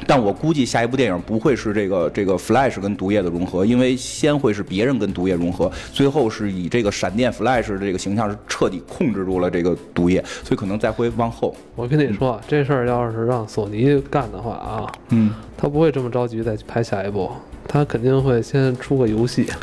[0.07, 11.55] 但我估计下一部电影不会是这个这个 Flash 跟毒液的融合，因为先会是别人跟毒液融合，最后是以这个闪电 Flash 的这个形象是彻底控制住了这个毒液，所以可能再会往后。
[11.76, 17.32] 我跟你说，这事儿要是让索尼干的话啊，嗯，他不会这么着急再去拍下一部，
[17.68, 19.47] 他肯定会先出个游戏。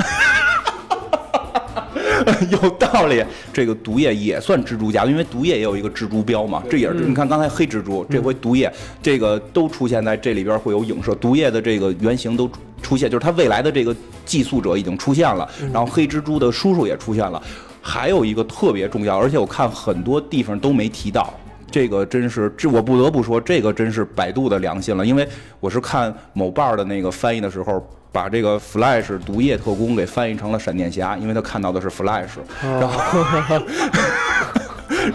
[2.51, 8.71] 有道理，这个毒液也算蜘蛛侠，因为毒液也有一个蜘蛛标嘛，这也是、你看刚才黑蜘蛛，这回毒液，
[9.03, 12.51] 这个都出现在这里边会有影射，毒液的这个原型都
[12.83, 13.95] 出现，就是他未来的这个
[14.25, 17.43] 寄宿者已经出现了，然后黑蜘蛛的叔叔也出现了，
[17.81, 21.33] 还有一个特别重要，而且我看很多地方都没提到。
[21.71, 25.29] 这个真是，这我不得不说，这个真是百度的良心了，因为
[25.61, 27.87] 我是看某瓣儿的那个翻译的时候，
[28.19, 33.63] 把这个 Flash 毒液特工给翻译成了闪电侠，因为他看到的是 Flash，然后，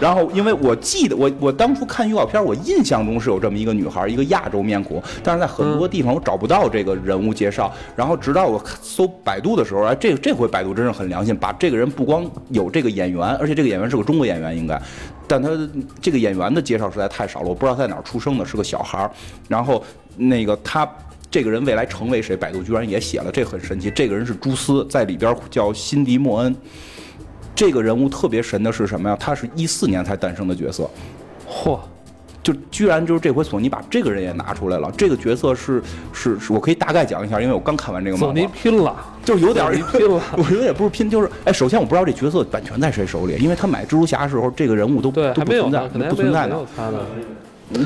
[0.00, 14.80] 然后因为我记得我我当初看预告片，我印象中是有这么一个女孩，一个亚洲面孔，但是在很多地方我找不到这个人物介绍，然后直到我搜百度的时候，哎，这这回百度真是很良心，把这个人不光有这个演员，而且这个演员是个中国演员，应该。
[15.28, 15.50] 但他
[16.00, 19.10] 这个演员的介绍实在太少了，我不知道他在哪儿出生的，是个小孩儿。
[19.46, 19.84] 然后
[20.16, 20.88] 那个他
[21.34, 23.90] 这个人未来成为谁，百度居然也写了，这很神奇。
[23.90, 26.54] 这个人是朱斯，在里边叫辛迪莫恩。
[27.56, 29.16] 这个人物特别神的是什么呀？
[29.18, 30.88] 他是一四年才诞生的角色，
[31.50, 31.80] 嚯，
[32.40, 34.88] 就居然就是这回索尼把这个人也拿出来了。
[34.96, 35.82] 这个角色是
[36.12, 47.00] 是是我可以大概讲一下，因为我刚看完这个漫索尼，拼了，就是有点拼了 我觉得也不是拼，就是哎，首先我不知道这角色版权在谁手里，因为他买蜘蛛侠的时候，这个人物都，都不存在不存在呢还没有没有，他呢。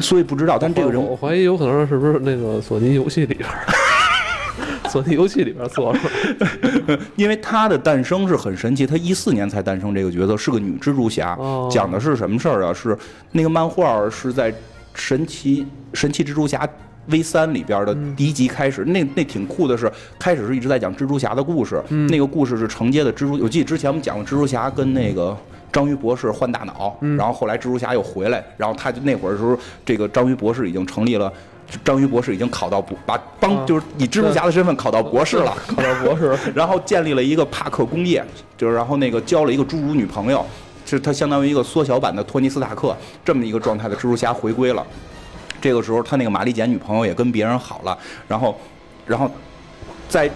[0.01, 0.59] 所以不知道。
[0.59, 6.99] 但这个人我我怀疑有可能是不是那个索尼游戏里边儿，索尼游戏里边儿做的。
[7.17, 11.35] 因为她的诞生是很神奇，她一四年才诞生这个角色，是个女蜘蛛侠。
[11.39, 12.73] 哦讲的是什么事儿啊？
[12.75, 12.97] 是
[13.33, 14.53] 那个漫画是在
[14.95, 16.69] 神奇神奇蜘蛛侠
[17.07, 23.39] V 三里边的第一集开始，那那挺酷的是，开始是一直在讲蜘蛛侠的故事，那个故事是承接的蜘蛛。
[23.43, 25.37] 我记得之前我们讲过蜘蛛侠跟那个。
[25.73, 31.33] 章鱼博士换大脑，然后后来蜘蛛侠又回来，然后他就那会儿的时候，这个章鱼博士已经成立了，
[31.85, 33.65] 章鱼博士已经考到博，把帮啊。
[33.67, 38.25] 就是以蜘蛛侠的身份考到博士了， 考到博士， 然后建立了一个帕克工业，
[38.57, 40.45] 就是然后那个交了一个侏儒女朋友，
[40.87, 44.85] 是他相当于一个缩小版的托尼斯塔克这么一个状态的蜘蛛侠回归了。
[45.61, 48.59] 这个时候他那个玛丽简女朋友也跟别人好了，然后，
[49.05, 49.31] 然后
[50.09, 50.31] 在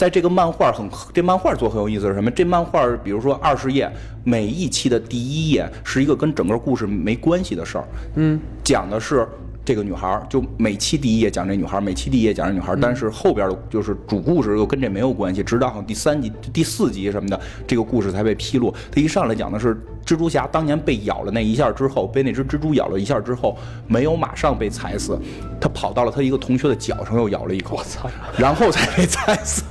[0.00, 2.30] 在这个漫画很这漫画做很有意思是什么？
[2.30, 3.86] 这漫画比如说二十页，
[4.24, 7.84] 每一期的第一页是一个跟整个故事没关系的事儿，
[8.14, 9.28] 嗯，讲的是
[9.62, 18.74] 这个女孩儿，就每期第一页讲这女孩儿，每期第一页讲这女孩儿，但是后边的就是主故事又跟这没有关系，直到好像第三集、第四集什么的，这个故事才被披露。
[18.90, 19.74] 他一上来讲的是
[20.06, 23.54] 蜘蛛侠当年被咬了那一下之后，被那只蜘蛛咬了一下之后，
[23.86, 25.20] 没有马上被踩死，
[25.60, 28.08] 他跑到了他一个同学的脚上又咬了一口，我操！
[28.38, 29.62] 然后才被踩死。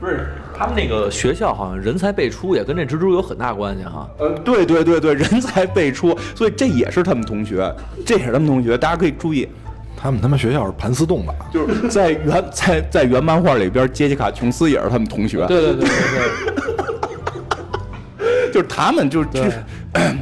[0.00, 4.08] 不是，他们那个学校好像人才辈出，也跟这蜘蛛有很大关系哈。
[4.18, 7.74] 呃，对对对对，人才辈出，所以这也是他们同学，
[8.06, 9.48] 这也是他们同学，大家可以注意。
[10.00, 11.34] 他们他们学校是盘丝洞吧？
[11.52, 15.88] 就是在原在在原漫画里边，杰西卡琼斯也是他们同学，对对对对
[18.54, 19.28] 就是他们就是。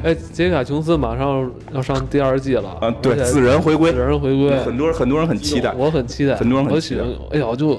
[0.03, 5.75] 哎，杰西卡琼斯马上要上第二季了啊，对，死人回归死，人回归，很多人很多人很期待。
[5.77, 7.29] 我很期待，很多人很期待我喜欢。
[7.33, 7.79] 哎呀，我就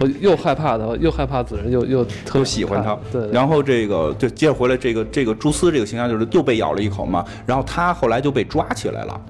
[0.00, 3.30] 我又害怕他，又害怕子人，又又特都喜欢他，对，对。
[3.32, 9.20] 然后这个就接着回来，这个这个蛛丝这个形象就是又被咬了一口嘛，然后他后来就被抓起来了，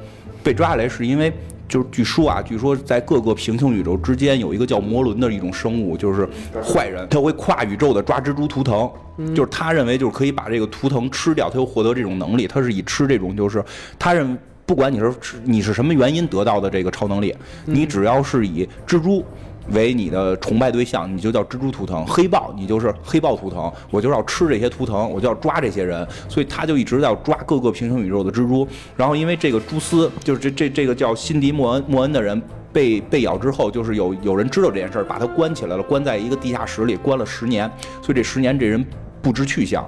[0.42, 1.32] 被抓起来是因为
[1.68, 6.28] 就是据说啊，据说在各个平行宇宙之间有一个叫魔轮的一种生物，就是
[6.62, 8.90] 坏人，他会跨宇宙的抓蜘蛛图腾，
[9.34, 13.64] 就是他认为就是可以把这个图腾吃掉，他又获得这种能力，他是以吃这种就是
[13.98, 14.38] 他认。
[14.64, 17.32] 不管你是你是什么原因得到的这个超能力，
[17.66, 19.24] 你只要是以蜘蛛
[19.70, 23.72] 为你的崇拜对象，你就叫蜘蛛图腾；黑豹，你就是黑豹图腾。
[23.90, 28.66] 我就要吃这些图腾，我就要抓这些人，所以他就一直在抓各个平行宇宙的蜘蛛。
[28.96, 32.40] 然后因为这个蛛丝，就是这这这个叫辛迪莫恩莫恩的人。
[32.72, 37.66] 被被咬之后，就是有有人知道这件事儿，把他关起来了，关在一个地下室里，关了十年。
[38.02, 38.84] 所以这十年这人
[39.22, 39.82] 不知去向。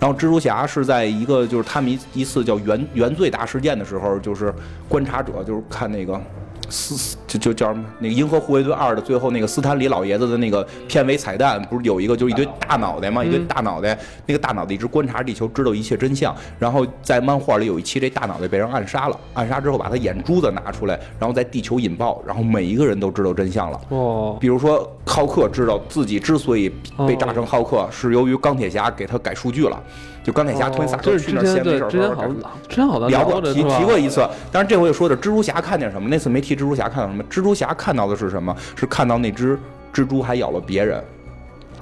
[0.00, 4.52] 然后蜘蛛侠是在一个就是他们一一次叫原原罪大事件的时候，就是
[4.88, 6.20] 观察者就是看那个
[6.68, 13.24] 斯就就叫什么那个《银河护卫队二》的最后那个斯坦李老爷子的那个片尾彩蛋，不是有一个就是一堆大脑袋吗？
[13.24, 16.34] 一堆大脑袋，那个大脑袋一直观察地球，知道一切真相。
[16.58, 23.80] 然后在漫画里有一期，这大脑袋被人暗杀了，暗杀之后把他眼珠子拿出来，然后在地球引爆，然后每一个人都知道真相了。
[23.88, 26.70] 哦，比如说，浩克知道自己之所以
[27.06, 29.82] 被炸成浩克，是由于钢铁侠给他改数据了。
[30.26, 32.26] 就钢铁侠托尼斯塔克这是去那儿之前对闲没事儿之前好
[32.68, 36.08] 之前好像聊过提提过一次，但是这回又说的蜘蛛侠看见什么？
[36.08, 37.22] 那次没提蜘蛛侠看到什么？
[37.30, 38.52] 蜘蛛侠看到的是什么？
[38.74, 39.56] 是看到那只
[39.94, 41.00] 蜘蛛还咬了别人，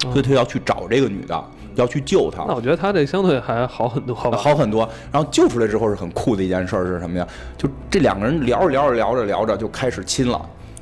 [0.00, 2.44] 所以他要去找这个女的，要去救她。
[2.46, 4.36] 那我觉得他这相对还好很多吧。
[4.36, 7.26] 好很多，然后救出来之后是很酷的一件事儿是什么呀？
[7.56, 10.38] 就这两个人聊着聊着聊着聊着就开始亲了，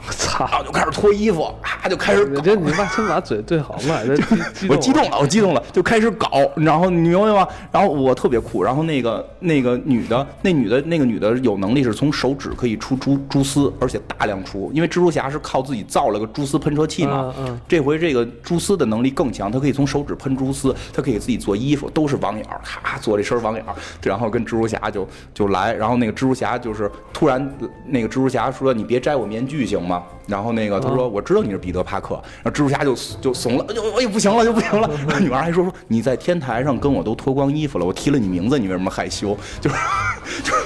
[0.07, 0.47] 我操！
[0.51, 3.99] 然后就开始脱衣服，啊就开始搞你这你把先把嘴对好嘛，
[4.69, 7.47] 我激动了，我激动了，就开始搞，然后你明白吗？
[7.71, 17.33] 然后我特别酷，然后那个那个女的，那女的那个女的有能力是从手指可以出蛛蛛丝，而且大量出，因为蜘蛛侠是靠自己造了个蛛丝喷射器嘛。
[17.39, 29.92] 嗯嗯这回这个蛛丝的能力更强，她可以从手指喷蛛丝，她可以自己做衣服，都是网眼儿，咔做这身网眼儿，然后跟蜘蛛侠就就来，然后那个蜘蛛侠就是突然那个蜘蛛侠说：“你别摘我面具行吗？”
[30.27, 34.89] 然后那个他说：“我知道你是彼得帕克。”然后蜘蛛侠就就怂了，就哎不行了就不行了。
[35.09, 39.77] 然 后女孩还说：“说你在天台上跟我都脱光衣服了，我提了你名字，你为什么害羞？”就是
[40.45, 40.63] 就是。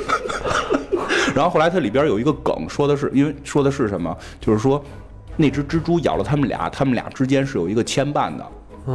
[1.35, 4.17] 然后后来它里边有一个梗，说的是因为说的是什么？
[4.41, 4.83] 就是说
[5.37, 8.47] 那只蜘蛛咬了他们俩，他们俩之间是有一个牵绊的。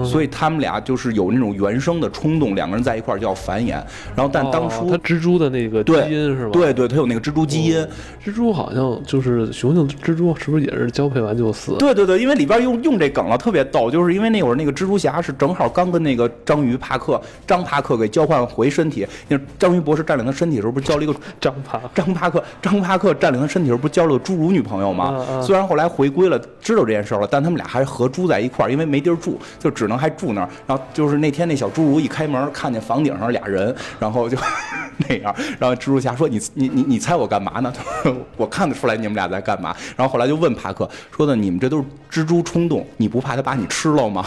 [0.06, 3.72] 所以他们俩就是有那种原生的冲动，两个人在一块儿就要繁衍。
[4.16, 7.86] 然后，但当初、哦它蜘蛛的那个基因是吧？，对对，他有那个蜘蛛基因。
[8.24, 11.76] 蜘蛛好像就是雄性蜘蛛，是不是也是交配完就死？
[11.78, 25.42] 对对对，因为里边用用这梗了，特别逗，就是因为那会儿那个蜘蛛侠是正好刚跟那个章鱼帕克张帕克给交换回身体，那章鱼博士占领他身体的时候，不是交了一个张帕张帕克张帕克占领他身体的时候，不是交了个侏儒女朋友吗？
[25.42, 30.50] 虽然后来回归了，知道这件事了，但他们俩还合租在一块儿，因为没地儿住，就只能还住那儿。
[30.68, 34.38] 然后就是那天那小侏儒一开门，看见房顶上俩人，然后就
[35.10, 35.36] 那样。
[35.60, 44.24] 然后蜘蛛侠说：“你你你你猜我干嘛呢？”他说：“我看得出来你们俩在干嘛。”然后后来就问帕克说的：“你们这都是蜘蛛冲动，你不怕他把你吃了吗？”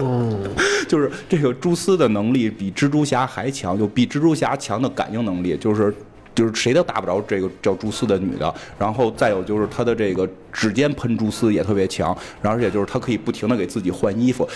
[0.00, 0.40] 嗯，
[0.88, 5.94] 就是这个蛛丝的能力比蜘蛛侠还强，就比蜘蛛侠强的感应能力，就是
[6.34, 8.54] 就是谁都打不着这个叫蛛丝的女的。
[8.78, 14.48] 然后再有就是她的这个指尖喷蛛丝也特别强，然后而且就是他可以不停的给自己换衣服。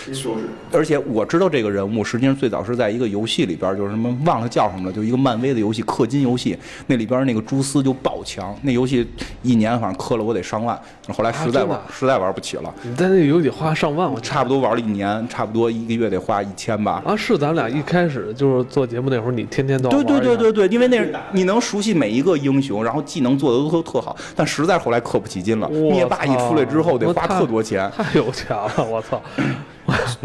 [0.71, 9.07] 而且我知道这个人物，实际上最早是在一个游戏里边，就是什么忘了叫什么了，就一个漫威的游戏氪金游戏，那里边那个蛛丝就爆强，那游戏
[9.41, 10.79] 一年反正氪了我得上万，
[11.09, 12.73] 后来实在玩、啊实在玩不起了。
[12.83, 17.01] 你在那个游戏里花上万，我差不多玩了一年，差不多一个月得花一千吧。
[17.05, 25.67] 啊，是咱俩一开始就是做节目那会儿，你天天都要对对对对对，因为那你能熟悉每一个英雄，然后技能做的都特好，但实在后来氪不起金了。
[25.67, 29.21] 我灭霸一出来之后得花特多钱，太有钱了，我操！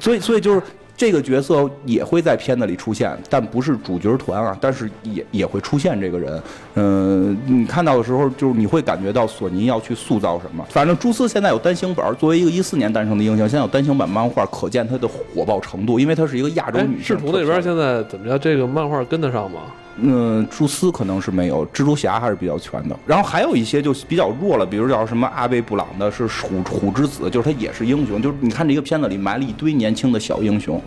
[0.01, 0.63] 所以所以就是
[0.97, 6.43] 这个角色也会在片子里出现，但不是主角团啊，但是也也会出现这个人。
[6.75, 10.65] 嗯、你看到的时候，就是你会感觉到索尼要去塑造什么。
[10.69, 17.05] 反正蛛丝现在有单行本，作为一个一四年诞生的英雄，现在有单行本漫画，可见它的火爆程度，因为它是一个亚洲哎女，性。
[17.05, 18.39] 视图那边现在怎么着？
[18.39, 19.61] 这个漫画跟得上吗？
[19.97, 22.99] 嗯，蛛丝可能是没有，蜘蛛侠还是比较全的。
[23.07, 28.23] 然后还有一些就比较弱了，比如叫什么阿贝布朗的是虎虎之子，就是他也是英雄。
[28.23, 30.81] 就是你看这个片子里埋了一堆年轻的小英雄，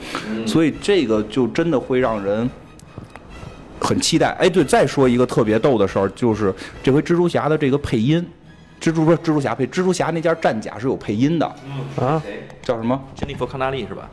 [0.47, 2.49] 所以这个就真的会让人
[3.79, 4.29] 很期待。
[4.39, 8.25] 哎，对，再说一个特别逗的事儿，就是这回蜘蛛侠的这个配音，
[8.81, 11.45] 蜘蛛不是蜘蛛侠配蜘蛛侠那件战甲是有配音的，
[11.97, 12.19] 啊，
[12.63, 12.99] 叫什么？
[13.15, 14.09] 珍妮佛康纳利是吧？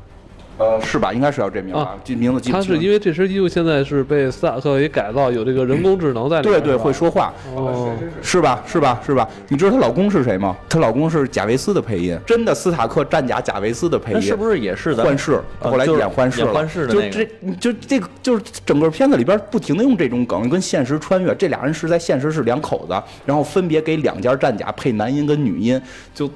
[0.60, 1.10] 呃，是吧？
[1.10, 1.96] 应该是叫这名吧啊？
[2.04, 2.78] 这名字记不他清了。
[2.78, 6.60] 是因为这身衣服现在是被斯塔克给改造，有这个人工智能在里面。
[6.60, 7.32] 对对，会说话。
[7.56, 8.62] 哦，是吧？
[8.66, 9.00] 是吧？
[9.04, 9.26] 是吧？
[9.48, 10.54] 你知道她老公是谁吗？
[10.68, 14.18] 她老公是贾维斯的配音，真的斯塔克战甲贾维斯的配音。
[14.18, 15.40] 那是不是也是咱幻视？
[15.60, 16.52] 后来呃就是演幻视了。
[16.52, 17.26] 幻视的就那个这，
[17.58, 21.34] 就这个，就是整个片子里边不停的用这种梗，跟现实穿越。
[21.36, 25.80] 这俩人是在现实是两口子，然后分别给两件战甲配男音跟女音，
[26.14, 26.28] 就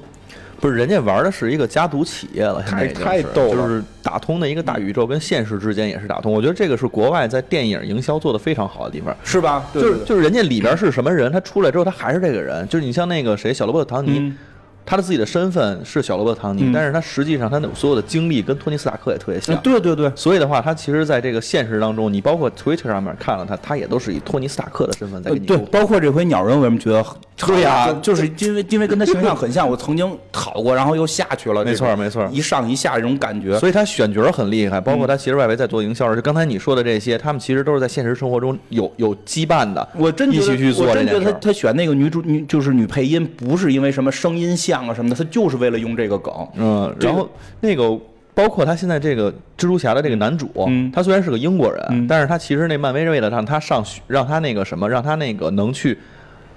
[0.59, 6.31] 不是人家玩的是一个家族企业了，现在太已经是太逗了就是打通的一个大宇宙跟现实之间也是打通。
[6.31, 9.15] 我觉得这个是国外在电影营销做的非常好的地方。
[9.23, 9.65] 是吧？
[9.73, 12.67] 对对对就是就是人家里边是什么人，他出来之后他还是这个人。
[12.67, 14.37] 就是你像那个谁小罗伯特唐尼，嗯
[14.85, 19.55] 他的自己的身份是小罗伯特唐尼，嗯但是他实际上他的所有的经历跟托尼斯塔克也特别像。
[19.61, 25.57] 对对对，所以的话，他其实在这个现实当中，你包括 Twitter 上面看了他，他也都是以托尼斯塔克的身份在呃对。
[25.71, 27.03] 包括这回鸟人，为什么觉得
[27.37, 33.59] 对呀就就是因为因为跟他形象很像，我曾经讨过，然后又下去了，没错没错一上一下这种感觉。
[33.59, 39.85] 所以他选角很厉害，包括他其实外围在做营销，就刚才你说的这些，他们其实都是在现实生活中有有羁绊的。
[39.97, 41.31] 我真觉得，一起去做我真觉得他。
[41.41, 46.33] 他选那个女主女就是女配音，不是因为什么声音像啊什么的，他就是为了用这个梗。
[46.55, 47.95] 嗯，然后那个
[48.33, 55.97] 包括他现在这个蜘蛛侠的这个男主，嗯他虽然是个英国人，嗯但是他其实那漫威为了让他上学，让他那个什么，让他那个能去。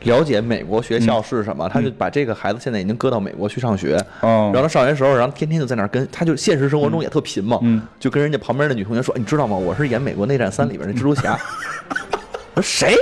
[0.05, 9.57] 了解美国学校是什么，他就把这个孩子现在已经搁到美国去上学，哦然后他上学时候，然后天天就在那儿跟，他就现实生活中也特贫嘛，嗯就跟人家旁边的女同学说，你知道吗？
[9.57, 11.37] 我是演《美国内战三》里边那蜘蛛侠。
[12.55, 12.95] 我说谁？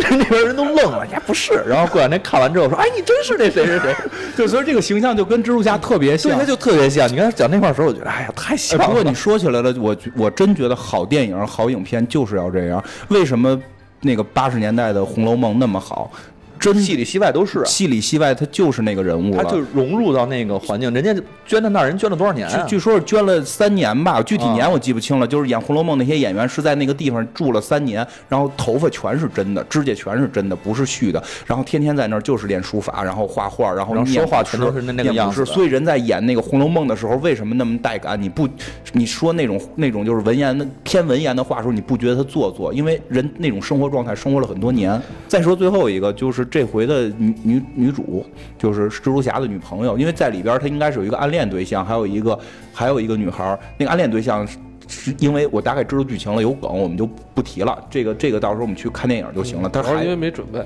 [0.10, 1.62] 那边人都愣了，呀不是。
[1.66, 3.94] 然后过两天看完之后说，哎，你真是那谁谁谁。
[4.36, 6.44] 就，所以这个形象就跟蜘蛛侠特别对，像他。
[6.44, 7.10] 就特别像。
[7.10, 8.88] 你刚才讲那块儿的时候，我觉得，哎呀，太像哎，了。
[8.88, 12.82] 不过你说起来了，我我真觉得好电影、好影片就是要这样。
[13.08, 13.60] 为什么
[14.00, 16.10] 那个八十年代的《红楼梦》那么好？
[16.58, 19.36] 真戏里戏外都是啊，戏里戏外，他就是那个人物。
[19.36, 20.92] 他就融入到那个环境。
[20.94, 21.14] 人家
[21.46, 22.62] 捐到那儿，人捐了多少年啊？
[22.62, 25.26] 据据说是捐了三年吧，具体年啊我记不清了。
[25.26, 31.22] 就是演《红楼梦》那些演员是在那个地方住了三年，然后头发全是真的，指甲全是真的，不是虚的。
[31.46, 38.20] 然后天天在那儿就是练书法，然后画画，然后说话全都是那那个样子所以人在演那个《红楼梦》的时候，为什么那么带感？
[38.20, 38.48] 你不，
[38.92, 42.72] 你说那种那种就是文言的偏文言的话的时候，你不觉得他做作？
[42.72, 45.00] 因为人那种生活状态生活了很多年。
[45.26, 48.24] 再说最后一个，就是这回的女女女主，
[48.58, 52.38] 就是蜘蛛侠的女朋友，因为在里边她应该是有一个暗恋对象，还有一个
[52.72, 54.58] 还有一个女孩儿，那个暗恋对象是。
[54.86, 57.82] 是因为我大概知道剧情了，有梗我们就不提了。
[57.88, 59.68] 这个这个到时候我们去看电影就行了。
[59.70, 60.62] 他还主要是因为没准备。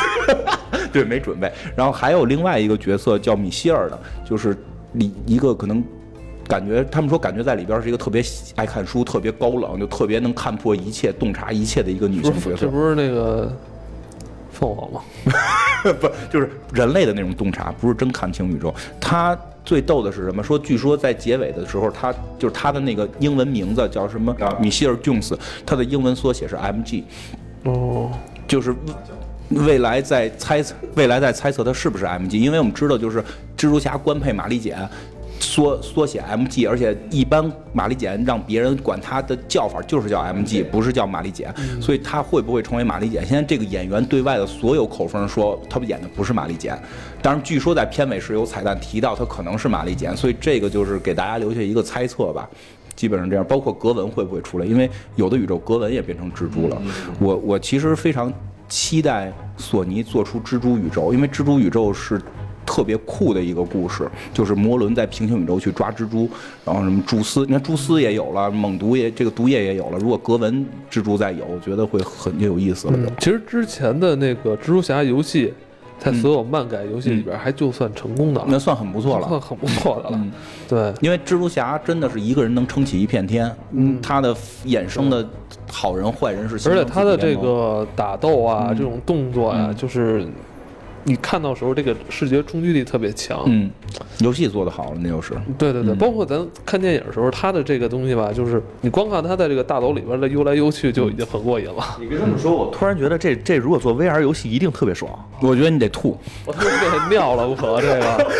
[0.92, 1.50] 对，没准备。
[1.74, 4.54] 然后还有另外一个角色叫米歇尔的，就是
[4.92, 5.82] 里一个可能
[6.46, 12.56] 感觉他们说感觉在里边是一个特别喜爱看书、特别高冷，就特别能看破一切、洞察一切的一个女性角色。
[12.56, 13.50] 是，这不是那个
[14.60, 15.02] 凤凰吗？
[15.98, 18.72] 不就是人类的那种洞察，不是真看清宇宙。
[19.00, 20.42] 他最逗的是什么？
[20.42, 24.36] 说据说在结尾的时候，他就是他的那个英文名字叫什么？
[24.60, 27.02] 米歇尔·琼斯，他的英文缩写是 MG，
[27.64, 28.10] 哦，
[28.46, 28.74] 就是
[29.50, 33.20] 未来在猜测，未来在猜测他是不是 MG，因为我们知道就是
[33.56, 34.78] 蜘蛛侠官配玛丽简。
[35.40, 43.26] 所缩缩写 MG，而且一般玛丽简让别人管它的叫法就是叫 MG，不是叫玛丽简，所以他会不会成为玛丽简？
[43.26, 46.78] 现在这个演员对外的所有口风说他演的不是玛丽简，
[47.20, 52.48] 当然据说在片尾是有彩蛋提到他可能是玛丽简，所以这个就是给大家留下一个猜测吧。
[52.94, 54.66] 基本上这样，包括格文会不会出来？
[54.66, 56.80] 因为有的宇宙格文也变成蜘蛛了。
[57.18, 58.30] 我我其实非常
[58.68, 62.20] 期待索尼做出蜘蛛宇宙，因为蜘蛛宇宙是
[62.80, 66.26] 特别酷的一个故事，就是摩伦在平行宇宙去抓蜘蛛，
[66.64, 69.98] 然后什么蛛丝，你看蛛丝也有了，猛毒也这个毒液也有了。
[69.98, 72.94] 如果格纹蜘蛛再有，我觉得会很有意思了。
[72.96, 75.52] 嗯，其实之前的那个蜘蛛侠游戏，
[75.98, 79.28] 在所有漫改游戏里边，还就算成功的了，那算很不错了。
[79.28, 80.12] 算很不错的了。
[80.14, 80.32] 嗯
[80.66, 84.34] 对，因为蜘蛛侠真的是一个人能撑起一片天，嗯，他的
[84.64, 85.28] 衍生的
[85.70, 90.26] 好人坏人是而且他的这个打斗啊，嗯这种动作啊、嗯就是
[91.04, 93.42] 你看到时候这个视觉冲击力特别强。
[93.46, 93.70] 嗯，
[94.18, 101.96] 游戏做的好了，那就是对对对，嗯包括咱看电影的时候，它的这个东西吧，就是你光看它在这个大楼里边的悠来悠去，就已经很过瘾了。
[102.00, 105.10] 你别这么说，我突然觉得这这如果做 VR 游戏一定特别爽。
[105.40, 106.18] 我觉得你得吐。
[106.44, 108.30] 我他妈给尿了不可这个。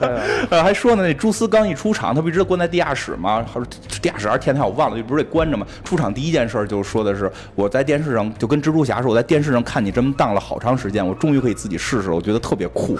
[0.50, 3.44] 呃，还说呢，那蛛丝刚一出场，他不一直关在地下室吗？
[3.52, 3.66] 还是
[4.00, 5.66] 地下室还是天台，我忘了，就不是得关着吗？
[5.84, 12.98] 出场第一件事儿就说的是，我在电视上就跟蜘蛛侠说，我在电视上看你这么荡了好长时间，我终于可以自己试试了，我觉得特别酷。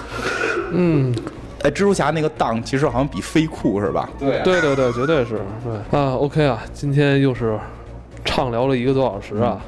[0.73, 1.15] 嗯，
[1.63, 4.09] 哎，蜘蛛侠那个荡其实好像比飞酷是吧？
[4.19, 6.15] 对对对对，绝对是对啊。
[6.15, 7.59] OK 啊，今天又是
[8.25, 9.61] 畅聊了一个多小时啊。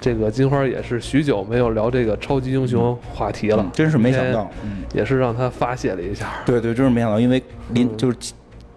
[0.00, 6.26] 这个金花也是许久没有聊这个超级英雄话题了，嗯真是没想到，嗯，也是让他发泄了一下。
[6.46, 8.16] 对对，真是没想到，因为临嗯就是。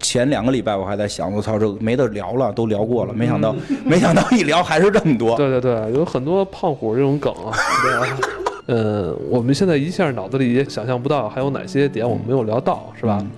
[0.00, 3.56] 前两个礼拜我还在想，我操，这个没得聊了，都聊过了，没想到，
[3.86, 5.34] 没想到一聊还是这么多。
[5.34, 7.50] 嗯对对对，有很多胖虎这种梗啊。
[7.82, 8.18] 对啊，
[8.66, 13.16] 嗯，我们现在一下脑子里也想象不到还有哪些点我们没有聊到，是吧？
[13.18, 13.30] 嗯，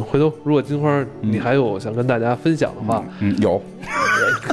[0.00, 3.60] 回头如果金花你还有想跟大家分享的话，嗯，有，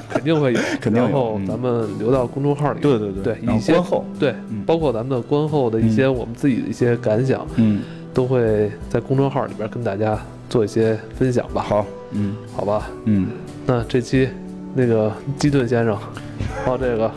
[0.09, 1.45] 肯定会有， 肯定有然后嗯。
[1.47, 3.37] 咱们留到公众号里，对对对。
[3.55, 7.81] 一些观后，对嗯，包括咱们的观后的一些我们自己的一些感想，嗯，
[8.13, 10.19] 都会在公众号里边跟大家
[10.49, 12.35] 做一些分享吧。，好，嗯。
[12.55, 13.27] 好吧，嗯，
[13.65, 14.27] 那这期
[14.73, 15.97] 那个基顿先生，
[16.65, 17.09] 还有这个，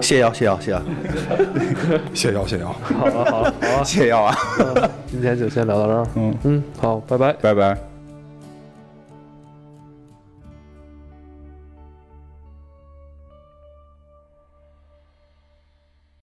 [0.00, 0.82] 谢邀，谢邀，谢药。
[2.14, 2.68] 谢邀谢邀。
[2.98, 6.06] 好了好了好了， 谢邀啊，嗯今天就先聊到这儿。
[6.14, 7.32] 嗯，嗯，好，拜拜。
[7.34, 7.95] 拜拜。